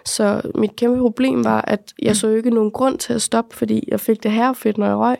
Så 0.04 0.40
mit 0.54 0.76
kæmpe 0.76 0.98
problem 0.98 1.44
var, 1.44 1.60
at 1.60 1.92
jeg 2.02 2.16
så 2.16 2.28
ikke 2.28 2.50
nogen 2.50 2.70
grund 2.70 2.98
til 2.98 3.12
at 3.12 3.22
stoppe, 3.22 3.56
fordi 3.56 3.84
jeg 3.88 4.00
fik 4.00 4.22
det 4.22 4.30
her 4.30 4.52
fedt, 4.52 4.78
når 4.78 4.86
jeg 4.86 4.96
røg. 4.96 5.16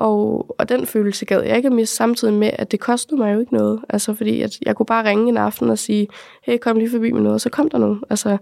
Og, 0.00 0.46
og 0.58 0.68
den 0.68 0.86
følelse 0.86 1.24
gad 1.24 1.42
jeg 1.42 1.56
ikke 1.56 1.70
miste, 1.70 1.96
samtidig 1.96 2.34
med, 2.34 2.50
at 2.52 2.70
det 2.70 2.80
kostede 2.80 3.20
mig 3.20 3.34
jo 3.34 3.40
ikke 3.40 3.54
noget. 3.54 3.80
Altså, 3.88 4.14
fordi 4.14 4.42
at 4.42 4.58
jeg 4.62 4.76
kunne 4.76 4.86
bare 4.86 5.08
ringe 5.08 5.28
en 5.28 5.36
aften 5.36 5.70
og 5.70 5.78
sige, 5.78 6.08
hey, 6.42 6.58
kom 6.58 6.76
lige 6.76 6.90
forbi 6.90 7.12
med 7.12 7.20
noget, 7.20 7.34
og 7.34 7.40
så 7.40 7.50
kom 7.50 7.70
der 7.70 7.78
nogen. 7.78 8.02
Altså, 8.10 8.36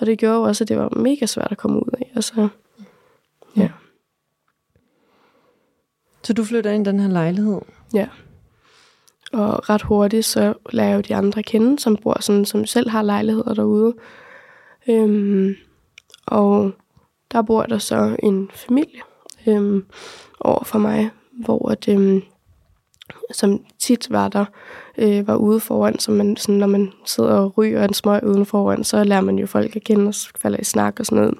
og 0.00 0.06
det 0.06 0.18
gjorde 0.18 0.36
jo 0.36 0.42
også, 0.42 0.64
at 0.64 0.68
det 0.68 0.78
var 0.78 0.88
mega 0.96 1.26
svært 1.26 1.48
at 1.50 1.58
komme 1.58 1.76
ud 1.76 1.90
af. 1.92 2.12
Altså, 2.14 2.48
ja. 3.56 3.68
Så 6.22 6.32
du 6.32 6.44
flytter 6.44 6.70
ind 6.70 6.86
i 6.86 6.90
den 6.90 7.00
her 7.00 7.08
lejlighed? 7.08 7.60
Ja. 7.94 8.08
Og 9.32 9.70
ret 9.70 9.82
hurtigt, 9.82 10.24
så 10.24 10.54
lærer 10.70 10.88
jeg 10.88 10.96
jo 10.96 11.00
de 11.00 11.14
andre 11.14 11.42
kende, 11.42 11.78
som 11.78 11.96
bor 11.96 12.16
sådan, 12.20 12.44
som 12.44 12.66
selv 12.66 12.88
har 12.90 13.02
lejligheder 13.02 13.54
derude. 13.54 13.94
Øhm, 14.88 15.54
og 16.26 16.72
der 17.32 17.42
bor 17.42 17.62
der 17.62 17.78
så 17.78 18.16
en 18.22 18.50
familie 18.54 19.00
øhm, 19.48 19.84
over 20.40 20.64
for 20.64 20.78
mig, 20.78 21.10
hvor 21.32 21.70
at, 21.70 21.88
øhm, 21.88 22.22
som 23.32 23.64
tit 23.78 24.10
var 24.10 24.28
der, 24.28 24.44
øh, 24.98 25.26
var 25.26 25.36
ude 25.36 25.60
foran, 25.60 25.98
så 25.98 26.12
man, 26.12 26.36
sådan, 26.36 26.54
når 26.54 26.66
man 26.66 26.92
sidder 27.04 27.30
og 27.30 27.58
ryger 27.58 27.84
en 27.84 27.94
smøg 27.94 28.24
uden 28.24 28.46
foran, 28.46 28.84
så 28.84 29.04
lærer 29.04 29.20
man 29.20 29.38
jo 29.38 29.46
folk 29.46 29.76
at 29.76 29.84
kende 29.84 30.08
og 30.08 30.14
falder 30.40 30.60
i 30.60 30.64
snak 30.64 31.00
og 31.00 31.06
sådan 31.06 31.18
noget. 31.18 31.38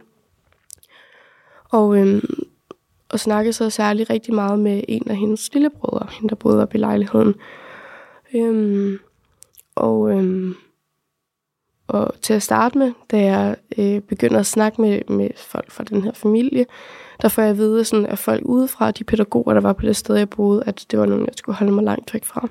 Og, 1.71 1.99
øhm, 1.99 2.47
og 3.09 3.21
snakkede 3.21 3.53
så 3.53 3.71
særligt 3.71 4.11
rigtig 4.11 4.35
meget 4.35 4.59
med 4.59 4.83
en 4.89 5.11
af 5.11 5.17
hendes 5.17 5.55
lillebrødre, 5.55 6.07
hende 6.13 6.29
der 6.29 6.35
boede 6.37 6.63
op 6.63 6.75
i 6.75 6.79
lejligheden. 6.79 7.35
Øhm, 8.35 8.99
og, 9.75 10.11
øhm, 10.11 10.55
og 11.89 12.15
til 12.23 12.35
at 12.35 12.43
starte 12.43 12.79
med, 12.79 12.93
da 13.11 13.23
jeg 13.23 13.57
øh, 13.79 14.01
begynder 14.01 14.41
at 14.41 14.47
snakke 14.47 14.81
med, 14.81 15.01
med 15.09 15.31
folk 15.37 15.71
fra 15.71 15.85
den 15.85 16.03
her 16.03 16.13
familie, 16.13 16.67
der 17.23 17.29
får 17.29 17.43
jeg 17.43 17.51
at 17.51 17.59
vide, 17.59 17.85
sådan, 17.85 18.07
at 18.07 18.19
folk 18.19 18.43
udefra, 18.45 18.91
de 18.91 19.05
pædagoger, 19.05 19.55
der 19.55 19.61
var 19.61 19.73
på 19.73 19.87
det 19.87 19.97
sted, 19.97 20.17
jeg 20.17 20.31
boede, 20.31 20.63
at 20.67 20.87
det 20.91 20.99
var 20.99 21.07
nogen, 21.07 21.27
jeg 21.27 21.35
skulle 21.37 21.57
holde 21.57 21.73
mig 21.73 21.85
langt 21.85 22.15
væk 22.15 22.25
fra. 22.25 22.49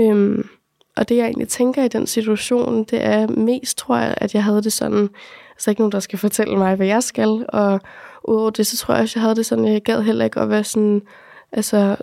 Øhm, 0.00 0.48
og 0.96 1.08
det, 1.08 1.16
jeg 1.16 1.24
egentlig 1.24 1.48
tænker 1.48 1.84
i 1.84 1.88
den 1.88 2.06
situation, 2.06 2.84
det 2.84 3.04
er 3.04 3.26
mest, 3.26 3.78
tror 3.78 3.96
jeg, 3.96 4.14
at 4.16 4.34
jeg 4.34 4.44
havde 4.44 4.62
det 4.62 4.72
sådan, 4.72 5.08
altså 5.50 5.70
ikke 5.70 5.80
nogen, 5.80 5.92
der 5.92 6.00
skal 6.00 6.18
fortælle 6.18 6.56
mig, 6.56 6.74
hvad 6.74 6.86
jeg 6.86 7.02
skal, 7.02 7.46
og 7.48 7.80
udover 8.24 8.50
det, 8.50 8.66
så 8.66 8.76
tror 8.76 8.94
jeg 8.94 9.02
også, 9.02 9.18
jeg 9.18 9.22
havde 9.22 9.36
det 9.36 9.46
sådan, 9.46 9.64
at 9.64 9.72
jeg 9.72 9.82
gad 9.82 10.02
heller 10.02 10.24
ikke 10.24 10.40
at 10.40 10.50
være 10.50 10.64
sådan, 10.64 11.02
altså 11.52 11.96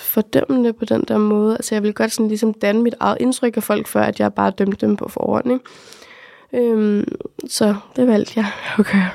fordømmende 0.00 0.72
på 0.72 0.84
den 0.84 1.04
der 1.08 1.18
måde. 1.18 1.54
Altså 1.54 1.74
jeg 1.74 1.82
ville 1.82 1.94
godt 1.94 2.12
sådan 2.12 2.28
ligesom 2.28 2.54
danne 2.54 2.82
mit 2.82 2.94
eget 3.00 3.16
indtryk 3.20 3.56
af 3.56 3.62
folk, 3.62 3.86
før 3.86 4.02
at 4.02 4.20
jeg 4.20 4.34
bare 4.34 4.50
dømte 4.50 4.86
dem 4.86 4.96
på 4.96 5.08
forhånd, 5.08 5.52
ikke? 5.52 5.64
Øhm, 6.70 7.08
så 7.48 7.74
det 7.96 8.06
valgte 8.06 8.32
jeg 8.36 8.46
at 8.78 8.86
gøre. 8.86 9.10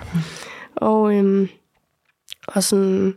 Og, 0.76 1.16
øhm, 1.16 1.50
og 2.56 2.64
sådan, 2.64 3.16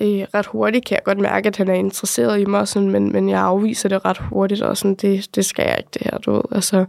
øh, 0.00 0.26
ret 0.34 0.46
hurtigt 0.46 0.84
kan 0.84 0.94
jeg 0.94 1.04
godt 1.04 1.18
mærke, 1.18 1.46
at 1.46 1.56
han 1.56 1.68
er 1.68 1.74
interesseret 1.74 2.40
i 2.40 2.44
mig, 2.44 2.68
sådan, 2.68 2.90
men, 2.90 3.12
men 3.12 3.28
jeg 3.28 3.40
afviser 3.40 3.88
det 3.88 4.04
ret 4.04 4.18
hurtigt, 4.18 4.62
og 4.62 4.76
sådan, 4.76 4.94
det, 4.94 5.34
det 5.34 5.44
skal 5.44 5.64
jeg 5.68 5.74
ikke, 5.78 5.90
det 5.94 6.02
her, 6.02 6.18
du 6.18 6.32
ved. 6.32 6.42
Altså, 6.52 6.84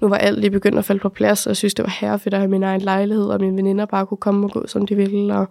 nu 0.00 0.08
var 0.08 0.16
alt 0.16 0.40
lige 0.40 0.50
begyndt 0.50 0.78
at 0.78 0.84
falde 0.84 1.00
på 1.00 1.08
plads, 1.08 1.46
og 1.46 1.50
jeg 1.50 1.56
synes, 1.56 1.74
det 1.74 1.82
var 1.82 1.96
herrefedt 2.00 2.34
at 2.34 2.40
have 2.40 2.50
min 2.50 2.62
egen 2.62 2.80
lejlighed, 2.80 3.24
og 3.24 3.40
mine 3.40 3.56
veninder 3.56 3.86
bare 3.86 4.06
kunne 4.06 4.18
komme 4.18 4.46
og 4.46 4.50
gå, 4.50 4.66
som 4.66 4.86
de 4.86 4.94
ville, 4.94 5.34
og 5.36 5.48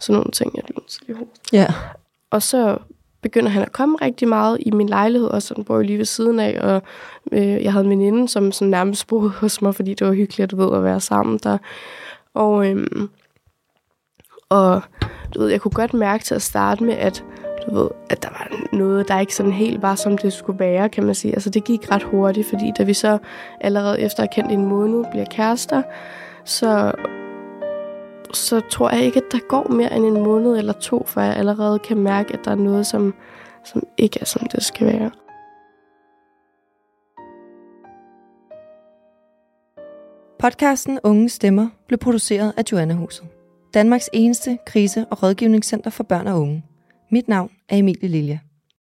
sådan 0.00 0.14
nogle 0.14 0.30
ting. 0.30 0.56
Jeg 0.56 0.64
lige 1.06 1.16
Ja. 1.52 1.66
og 2.30 2.42
så 2.42 2.78
begynder 3.22 3.48
han 3.48 3.62
at 3.62 3.72
komme 3.72 3.96
rigtig 4.02 4.28
meget 4.28 4.58
i 4.60 4.70
min 4.70 4.88
lejlighed, 4.88 5.28
og 5.28 5.42
så 5.42 5.62
bor 5.66 5.76
jeg 5.76 5.86
lige 5.86 5.98
ved 5.98 6.04
siden 6.04 6.40
af, 6.40 6.58
og 6.60 6.82
øh, 7.32 7.62
jeg 7.64 7.72
havde 7.72 7.84
en 7.84 7.90
veninde, 7.90 8.28
som 8.28 8.52
sådan 8.52 8.70
nærmest 8.70 9.06
boede 9.06 9.30
hos 9.30 9.62
mig, 9.62 9.74
fordi 9.74 9.94
det 9.94 10.06
var 10.06 10.12
hyggeligt, 10.12 10.50
du 10.50 10.56
ved, 10.56 10.76
at 10.76 10.84
være 10.84 11.00
sammen 11.00 11.38
der. 11.42 11.58
Og, 12.34 12.70
øhm, 12.70 13.08
og 14.52 14.82
du 15.34 15.40
ved, 15.40 15.48
jeg 15.48 15.60
kunne 15.60 15.72
godt 15.72 15.94
mærke 15.94 16.24
til 16.24 16.34
at 16.34 16.42
starte 16.42 16.84
med, 16.84 16.94
at 16.94 17.24
du 17.66 17.74
ved, 17.74 17.88
at 18.10 18.22
der 18.22 18.28
var 18.28 18.76
noget, 18.76 19.08
der 19.08 19.20
ikke 19.20 19.34
sådan 19.34 19.52
helt 19.52 19.82
var, 19.82 19.94
som 19.94 20.18
det 20.18 20.32
skulle 20.32 20.58
være, 20.58 20.88
kan 20.88 21.04
man 21.04 21.14
sige. 21.14 21.34
Altså 21.34 21.50
det 21.50 21.64
gik 21.64 21.90
ret 21.90 22.02
hurtigt, 22.02 22.48
fordi 22.48 22.72
da 22.78 22.82
vi 22.82 22.94
så 22.94 23.18
allerede 23.60 24.00
efter 24.00 24.22
at 24.22 24.28
have 24.28 24.42
kendt 24.42 24.52
en 24.52 24.66
måned 24.66 25.04
bliver 25.10 25.24
kærester, 25.24 25.82
så 26.44 26.92
så 28.32 28.60
tror 28.70 28.90
jeg 28.90 29.04
ikke, 29.04 29.16
at 29.16 29.32
der 29.32 29.38
går 29.48 29.68
mere 29.68 29.96
end 29.96 30.04
en 30.04 30.22
måned 30.22 30.58
eller 30.58 30.72
to, 30.72 31.04
før 31.06 31.22
jeg 31.22 31.36
allerede 31.36 31.78
kan 31.78 31.98
mærke, 31.98 32.32
at 32.32 32.44
der 32.44 32.50
er 32.50 32.54
noget, 32.54 32.86
som, 32.86 33.14
som 33.64 33.82
ikke 33.98 34.18
er, 34.20 34.24
som 34.24 34.46
det 34.46 34.62
skal 34.62 34.86
være. 34.86 35.10
Podcasten 40.38 40.98
Unge 41.04 41.28
Stemmer 41.28 41.68
blev 41.86 41.98
produceret 41.98 42.52
af 42.56 42.62
Joanna 42.72 42.94
Huset. 42.94 43.26
Danmarks 43.74 44.10
eneste 44.12 44.58
krise- 44.66 45.06
og 45.10 45.22
rådgivningscenter 45.22 45.90
for 45.90 46.04
børn 46.04 46.26
og 46.26 46.40
unge. 46.40 46.62
Mit 47.10 47.28
navn 47.28 47.50
er 47.68 47.76
Emilie 47.76 48.08
Lilje. 48.08 48.40